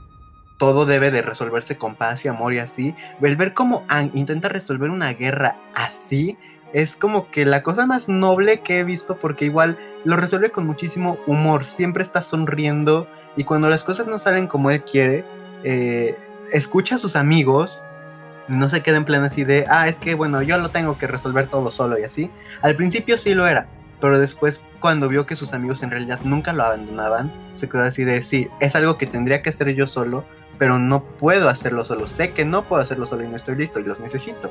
todo 0.57 0.87
debe 0.87 1.11
de 1.11 1.21
resolverse 1.21 1.77
con 1.77 1.95
paz 1.95 2.25
y 2.25 2.29
amor 2.29 2.55
y 2.55 2.61
así. 2.61 2.95
El 3.21 3.37
ver 3.37 3.53
cómo 3.53 3.85
Ang 3.89 4.11
intenta 4.15 4.49
resolver 4.49 4.91
una 4.91 5.13
guerra 5.13 5.57
así 5.75 6.39
es 6.73 6.97
como 6.97 7.31
que 7.31 7.45
la 7.45 7.63
cosa 7.63 7.87
más 7.87 8.09
noble 8.09 8.61
que 8.61 8.81
he 8.81 8.85
visto 8.85 9.17
porque 9.17 9.45
igual 9.45 9.79
lo 10.05 10.17
resuelve 10.17 10.51
con 10.51 10.67
muchísimo 10.67 11.19
humor, 11.27 11.67
siempre 11.67 12.03
está 12.03 12.23
sonriendo 12.23 13.07
y 13.37 13.45
cuando 13.45 13.69
las 13.69 13.85
cosas 13.85 14.07
no 14.07 14.19
salen 14.19 14.47
como 14.47 14.71
él 14.71 14.83
quiere, 14.83 15.25
eh, 15.65 16.17
escucha 16.53 16.97
a 16.97 16.99
sus 16.99 17.17
amigos, 17.17 17.83
no 18.49 18.69
se 18.69 18.83
queda 18.83 18.97
en 18.97 19.05
plan 19.05 19.25
así 19.25 19.45
de, 19.45 19.65
ah, 19.69 19.89
es 19.89 19.99
que 19.99 20.15
bueno, 20.15 20.43
yo 20.43 20.59
lo 20.59 20.71
tengo 20.71 20.99
que 20.99 21.07
resolver 21.07 21.49
todo 21.49 21.71
solo 21.71 21.99
y 21.99 22.05
así. 22.05 22.31
Al 22.63 22.75
principio 22.77 23.17
sí 23.17 23.35
lo 23.35 23.47
era, 23.47 23.67
pero 24.01 24.19
después 24.19 24.65
cuando 24.81 25.09
vio 25.09 25.27
que 25.27 25.37
sus 25.37 25.55
amigos 25.55 25.83
en 25.83 25.91
realidad 25.91 26.21
nunca 26.25 26.53
lo 26.53 26.65
abandonaban, 26.65 27.33
se 27.55 27.69
quedó 27.69 27.85
así 27.85 28.05
de, 28.05 28.23
sí, 28.23 28.49
es 28.61 28.75
algo 28.75 28.99
que 28.99 29.07
tendría 29.07 29.43
que 29.43 29.51
hacer 29.51 29.69
yo 29.75 29.87
solo, 29.87 30.25
pero 30.63 30.79
no 30.79 31.03
puedo 31.03 31.49
hacerlo 31.49 31.85
solo, 31.85 32.07
sé 32.07 32.31
que 32.31 32.45
no 32.45 32.63
puedo 32.63 32.81
hacerlo 32.81 33.05
solo 33.05 33.25
y 33.25 33.27
no 33.27 33.37
estoy 33.37 33.57
listo 33.57 33.81
y 33.81 33.83
los 33.83 33.99
necesito. 33.99 34.49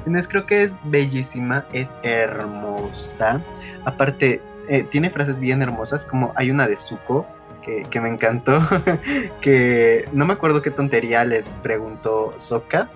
Entonces 0.00 0.28
creo 0.28 0.44
que 0.44 0.62
es 0.62 0.76
bellísima, 0.84 1.64
es 1.72 1.88
hermosa. 2.02 3.40
Aparte, 3.86 4.42
eh, 4.68 4.82
tiene 4.82 5.08
frases 5.08 5.40
bien 5.40 5.62
hermosas, 5.62 6.04
como 6.04 6.34
hay 6.36 6.50
una 6.50 6.68
de 6.68 6.76
Zuko, 6.76 7.26
que, 7.62 7.98
me 7.98 8.10
encantó, 8.10 8.62
que 9.40 10.06
no 10.12 10.26
me 10.26 10.34
acuerdo 10.34 10.60
qué 10.60 10.70
tontería 10.70 11.24
le 11.24 11.44
preguntó 11.62 12.34
Sokka, 12.36 12.90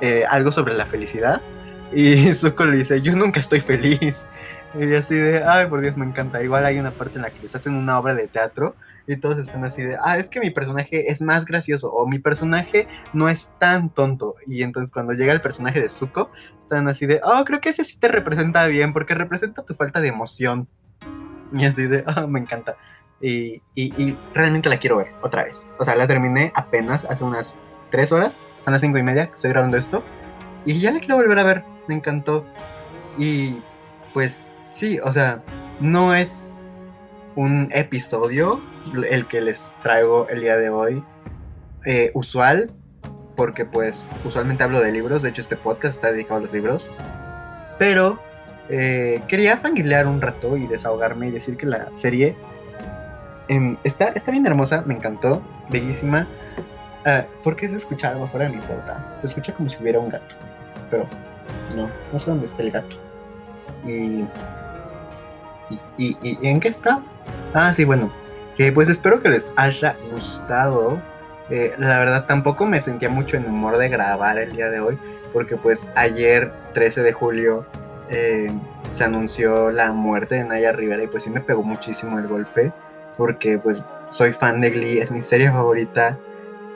eh, 0.00 0.22
algo 0.28 0.52
sobre 0.52 0.74
la 0.74 0.86
felicidad, 0.86 1.40
y 1.92 2.32
Zuko 2.34 2.66
le 2.66 2.76
dice, 2.76 3.02
yo 3.02 3.16
nunca 3.16 3.40
estoy 3.40 3.60
feliz. 3.60 4.28
Y 4.78 4.94
así 4.94 5.14
de, 5.14 5.42
ay, 5.42 5.68
por 5.68 5.80
Dios, 5.80 5.96
me 5.96 6.04
encanta. 6.04 6.42
Igual 6.42 6.66
hay 6.66 6.78
una 6.78 6.90
parte 6.90 7.16
en 7.16 7.22
la 7.22 7.30
que 7.30 7.40
les 7.40 7.54
hacen 7.56 7.72
una 7.72 7.98
obra 7.98 8.14
de 8.14 8.26
teatro 8.26 8.74
y 9.06 9.16
todos 9.16 9.38
están 9.38 9.64
así 9.64 9.82
de, 9.82 9.96
ah, 10.02 10.18
es 10.18 10.28
que 10.28 10.40
mi 10.40 10.50
personaje 10.50 11.10
es 11.10 11.22
más 11.22 11.44
gracioso 11.44 11.92
o 11.92 12.06
mi 12.06 12.18
personaje 12.18 12.88
no 13.12 13.28
es 13.28 13.52
tan 13.58 13.90
tonto. 13.90 14.34
Y 14.46 14.62
entonces 14.62 14.92
cuando 14.92 15.12
llega 15.12 15.32
el 15.32 15.40
personaje 15.40 15.80
de 15.80 15.88
Zuko, 15.88 16.30
están 16.60 16.88
así 16.88 17.06
de, 17.06 17.20
oh, 17.22 17.44
creo 17.44 17.60
que 17.60 17.68
ese 17.68 17.84
sí 17.84 17.98
te 17.98 18.08
representa 18.08 18.66
bien 18.66 18.92
porque 18.92 19.14
representa 19.14 19.64
tu 19.64 19.74
falta 19.74 20.00
de 20.00 20.08
emoción. 20.08 20.68
Y 21.52 21.64
así 21.64 21.86
de, 21.86 22.02
ah, 22.06 22.26
me 22.26 22.40
encanta. 22.40 22.76
Y, 23.20 23.62
realmente 24.34 24.68
la 24.68 24.78
quiero 24.78 24.96
ver 24.96 25.08
otra 25.22 25.44
vez. 25.44 25.66
O 25.78 25.84
sea, 25.84 25.94
la 25.94 26.06
terminé 26.06 26.52
apenas 26.54 27.04
hace 27.04 27.24
unas 27.24 27.54
tres 27.90 28.12
horas. 28.12 28.40
Son 28.64 28.72
las 28.72 28.82
cinco 28.82 28.98
y 28.98 29.02
media 29.02 29.28
que 29.28 29.34
estoy 29.34 29.50
grabando 29.50 29.76
esto. 29.76 30.02
Y 30.64 30.80
ya 30.80 30.90
la 30.90 30.98
quiero 30.98 31.16
volver 31.16 31.38
a 31.38 31.44
ver. 31.44 31.64
Me 31.86 31.94
encantó. 31.94 32.44
Y 33.16 33.60
pues 34.12 34.52
sí, 34.70 34.98
o 34.98 35.12
sea, 35.12 35.42
no 35.80 36.14
es 36.14 36.55
un 37.36 37.70
episodio, 37.72 38.60
el 39.08 39.26
que 39.26 39.40
les 39.40 39.76
traigo 39.82 40.26
el 40.28 40.40
día 40.40 40.56
de 40.56 40.70
hoy, 40.70 41.04
eh, 41.84 42.10
usual, 42.14 42.72
porque 43.36 43.64
pues 43.66 44.08
usualmente 44.24 44.64
hablo 44.64 44.80
de 44.80 44.90
libros, 44.90 45.22
de 45.22 45.28
hecho 45.28 45.42
este 45.42 45.56
podcast 45.56 45.96
está 45.96 46.10
dedicado 46.10 46.40
a 46.40 46.42
los 46.42 46.52
libros, 46.52 46.90
pero 47.78 48.18
eh, 48.70 49.22
quería 49.28 49.58
fanguilear 49.58 50.06
un 50.06 50.20
rato 50.20 50.56
y 50.56 50.66
desahogarme 50.66 51.28
y 51.28 51.30
decir 51.30 51.56
que 51.56 51.66
la 51.66 51.94
serie 51.94 52.34
em, 53.48 53.76
está, 53.84 54.08
está 54.08 54.32
bien 54.32 54.46
hermosa, 54.46 54.82
me 54.86 54.94
encantó, 54.94 55.42
bellísima. 55.68 56.26
Uh, 57.04 57.22
¿Por 57.44 57.54
qué 57.54 57.68
se 57.68 57.76
escucha 57.76 58.08
algo 58.08 58.24
afuera 58.24 58.48
de 58.48 58.56
mi 58.56 58.62
puerta? 58.62 59.14
Se 59.20 59.28
escucha 59.28 59.54
como 59.54 59.70
si 59.70 59.76
hubiera 59.80 60.00
un 60.00 60.08
gato, 60.08 60.34
pero 60.90 61.06
no, 61.76 61.88
no 62.12 62.18
sé 62.18 62.30
dónde 62.30 62.46
está 62.46 62.62
el 62.62 62.72
gato. 62.72 62.96
Y, 63.86 64.24
y, 65.70 66.16
y, 66.22 66.38
¿en 66.42 66.60
qué 66.60 66.68
está? 66.68 67.00
Ah, 67.54 67.72
sí, 67.74 67.84
bueno, 67.84 68.10
que 68.56 68.72
pues 68.72 68.88
espero 68.88 69.20
que 69.20 69.28
les 69.28 69.52
haya 69.56 69.96
gustado. 70.10 71.00
Eh, 71.50 71.74
la 71.78 71.98
verdad 71.98 72.26
tampoco 72.26 72.66
me 72.66 72.80
sentía 72.80 73.08
mucho 73.08 73.36
en 73.36 73.46
humor 73.46 73.78
de 73.78 73.88
grabar 73.88 74.38
el 74.38 74.52
día 74.52 74.68
de 74.68 74.80
hoy, 74.80 74.98
porque 75.32 75.56
pues 75.56 75.86
ayer 75.94 76.52
13 76.74 77.02
de 77.02 77.12
julio 77.12 77.66
eh, 78.08 78.50
se 78.90 79.04
anunció 79.04 79.70
la 79.70 79.92
muerte 79.92 80.36
de 80.36 80.44
Naya 80.44 80.72
Rivera 80.72 81.04
y 81.04 81.06
pues 81.06 81.22
sí 81.22 81.30
me 81.30 81.40
pegó 81.40 81.62
muchísimo 81.62 82.18
el 82.18 82.26
golpe, 82.26 82.72
porque 83.16 83.58
pues 83.58 83.84
soy 84.08 84.32
fan 84.32 84.60
de 84.60 84.70
Glee, 84.70 84.98
es 84.98 85.10
mi 85.10 85.20
serie 85.20 85.50
favorita 85.50 86.18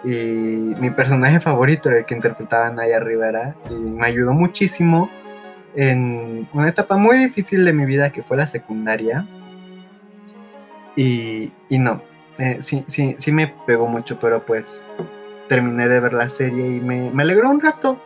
y 0.05 0.74
mi 0.79 0.90
personaje 0.90 1.40
favorito 1.40 1.88
era 1.88 1.98
el 1.98 2.05
que 2.05 2.14
interpretaba 2.14 2.70
Naya 2.70 3.00
Rivera 3.00 3.55
y 3.68 3.74
me 3.74 4.07
ayudó 4.07 4.33
muchísimo 4.33 5.11
en 5.74 6.48
una 6.52 6.68
etapa 6.68 6.96
muy 6.96 7.18
difícil 7.18 7.64
de 7.64 7.72
mi 7.72 7.85
vida 7.87 8.11
que 8.11 8.22
fue 8.22 8.37
la 8.37 8.46
secundaria. 8.46 9.26
Y, 10.96 11.52
y 11.68 11.78
no, 11.78 12.02
eh, 12.38 12.59
sí, 12.61 12.85
sí, 12.88 13.14
sí 13.18 13.33
me 13.33 13.48
pegó 13.66 13.87
mucho, 13.87 14.18
pero 14.18 14.44
pues 14.44 14.90
terminé 15.48 15.88
de 15.88 16.00
ver 16.00 16.12
la 16.12 16.28
serie 16.28 16.76
y 16.76 16.80
me, 16.80 17.11
me 17.11 17.22
alegró 17.22 17.50
un 17.50 17.61
rato. 17.61 18.00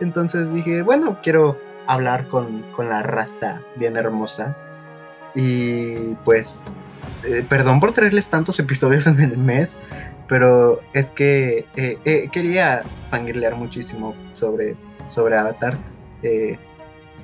Entonces 0.00 0.52
dije, 0.52 0.82
bueno, 0.82 1.18
quiero 1.22 1.58
hablar 1.86 2.28
con, 2.28 2.62
con 2.72 2.88
la 2.88 3.02
raza 3.02 3.60
bien 3.76 3.96
hermosa. 3.96 4.56
Y 5.34 6.14
pues, 6.24 6.72
eh, 7.24 7.44
perdón 7.48 7.80
por 7.80 7.92
traerles 7.92 8.28
tantos 8.28 8.58
episodios 8.60 9.06
en 9.06 9.20
el 9.20 9.36
mes, 9.36 9.78
pero 10.28 10.80
es 10.92 11.10
que 11.10 11.66
eh, 11.76 11.98
eh, 12.04 12.28
quería 12.32 12.82
fangirlear 13.10 13.56
muchísimo 13.56 14.14
sobre, 14.32 14.76
sobre 15.08 15.36
Avatar. 15.36 15.76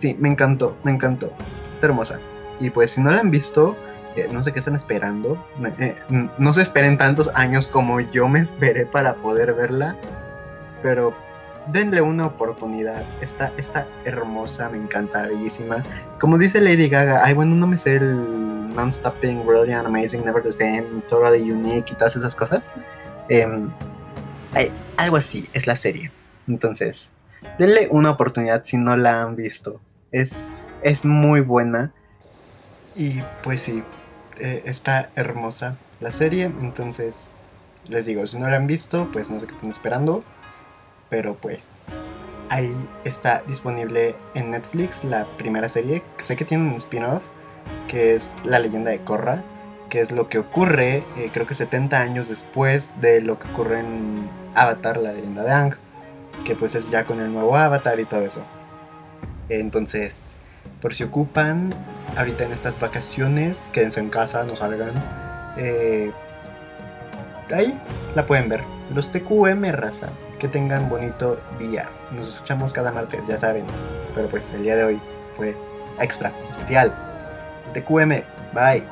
Sí, 0.00 0.16
me 0.18 0.28
encantó, 0.28 0.76
me 0.82 0.90
encantó. 0.90 1.32
Está 1.72 1.86
hermosa. 1.86 2.18
Y 2.58 2.70
pues 2.70 2.92
si 2.92 3.00
no 3.00 3.10
la 3.10 3.20
han 3.20 3.30
visto, 3.30 3.76
no 4.32 4.42
sé 4.42 4.52
qué 4.52 4.58
están 4.58 4.74
esperando. 4.74 5.42
no 6.38 6.54
se 6.54 6.62
esperen 6.62 6.98
tantos 6.98 7.30
años 7.34 7.68
como 7.68 8.00
yo 8.00 8.28
me 8.28 8.40
esperé 8.40 8.86
para 8.86 9.14
poder 9.14 9.54
verla. 9.54 9.96
Pero 10.82 11.14
denle 11.66 12.00
una 12.00 12.26
oportunidad. 12.26 13.02
Está, 13.20 13.52
está 13.56 13.86
hermosa, 14.04 14.68
me 14.68 14.78
encanta, 14.78 15.26
bellísima. 15.26 15.82
Como 16.18 16.38
dice 16.38 16.60
Lady 16.60 16.88
Gaga, 16.88 17.24
ay, 17.24 17.34
bueno, 17.34 17.54
no 17.54 17.66
me 17.66 17.76
sé 17.76 17.96
el 17.96 18.74
non-stopping, 18.74 19.44
brilliant, 19.46 19.86
amazing, 19.86 20.24
never 20.24 20.42
the 20.42 20.52
same, 20.52 20.84
totally 21.08 21.50
unique 21.50 21.92
y 21.92 21.94
todas 21.94 22.16
esas 22.16 22.34
cosas. 22.34 22.70
Em, 23.28 23.70
algo 24.96 25.16
así 25.16 25.48
es 25.52 25.66
la 25.66 25.76
serie. 25.76 26.10
Entonces, 26.48 27.12
denle 27.58 27.88
una 27.90 28.10
oportunidad 28.10 28.64
si 28.64 28.76
no 28.76 28.96
la 28.96 29.22
han 29.22 29.36
visto. 29.36 29.80
Es, 30.12 30.68
es 30.82 31.04
muy 31.04 31.40
buena. 31.40 31.92
Y 32.94 33.22
pues 33.42 33.60
sí, 33.60 33.82
eh, 34.38 34.62
está 34.64 35.10
hermosa 35.14 35.76
la 36.00 36.10
serie. 36.10 36.44
Entonces, 36.44 37.36
les 37.88 38.06
digo, 38.06 38.26
si 38.26 38.38
no 38.38 38.48
la 38.48 38.56
han 38.56 38.66
visto, 38.66 39.08
pues 39.12 39.30
no 39.30 39.40
sé 39.40 39.46
qué 39.46 39.52
están 39.52 39.70
esperando 39.70 40.24
pero 41.10 41.34
pues 41.34 41.68
ahí 42.48 42.74
está 43.04 43.42
disponible 43.46 44.14
en 44.34 44.52
Netflix 44.52 45.04
la 45.04 45.26
primera 45.36 45.68
serie. 45.68 46.02
Sé 46.18 46.36
que 46.36 46.46
tiene 46.46 46.70
un 46.70 46.76
spin-off 46.76 47.22
que 47.88 48.14
es 48.14 48.36
La 48.44 48.58
leyenda 48.58 48.90
de 48.90 49.00
Korra, 49.00 49.42
que 49.90 50.00
es 50.00 50.12
lo 50.12 50.28
que 50.28 50.38
ocurre, 50.38 51.04
eh, 51.18 51.30
creo 51.32 51.46
que 51.46 51.54
70 51.54 51.98
años 51.98 52.28
después 52.28 52.98
de 53.00 53.20
lo 53.20 53.38
que 53.38 53.48
ocurre 53.48 53.80
en 53.80 54.30
Avatar, 54.54 54.96
la 54.96 55.12
leyenda 55.12 55.42
de 55.42 55.52
Ang, 55.52 55.74
que 56.44 56.54
pues 56.54 56.74
es 56.74 56.90
ya 56.90 57.04
con 57.04 57.20
el 57.20 57.32
nuevo 57.32 57.56
Avatar 57.56 57.98
y 58.00 58.04
todo 58.04 58.24
eso. 58.24 58.42
Entonces, 59.50 60.36
por 60.80 60.94
si 60.94 61.04
ocupan, 61.04 61.74
ahorita 62.16 62.44
en 62.44 62.52
estas 62.52 62.78
vacaciones, 62.80 63.68
quédense 63.72 64.00
en 64.00 64.08
casa, 64.08 64.44
no 64.44 64.56
salgan. 64.56 64.92
Eh, 65.58 66.10
ahí 67.52 67.78
la 68.14 68.26
pueden 68.26 68.48
ver. 68.48 68.62
Los 68.94 69.10
TQM 69.10 69.72
raza. 69.72 70.08
Que 70.38 70.48
tengan 70.48 70.88
bonito 70.88 71.38
día. 71.58 71.86
Nos 72.12 72.26
escuchamos 72.28 72.72
cada 72.72 72.92
martes, 72.92 73.26
ya 73.26 73.36
saben. 73.36 73.64
Pero 74.14 74.28
pues 74.28 74.50
el 74.52 74.62
día 74.62 74.76
de 74.76 74.84
hoy 74.84 75.00
fue 75.34 75.54
extra, 76.00 76.32
especial. 76.48 76.94
TQM, 77.74 78.22
bye. 78.54 78.82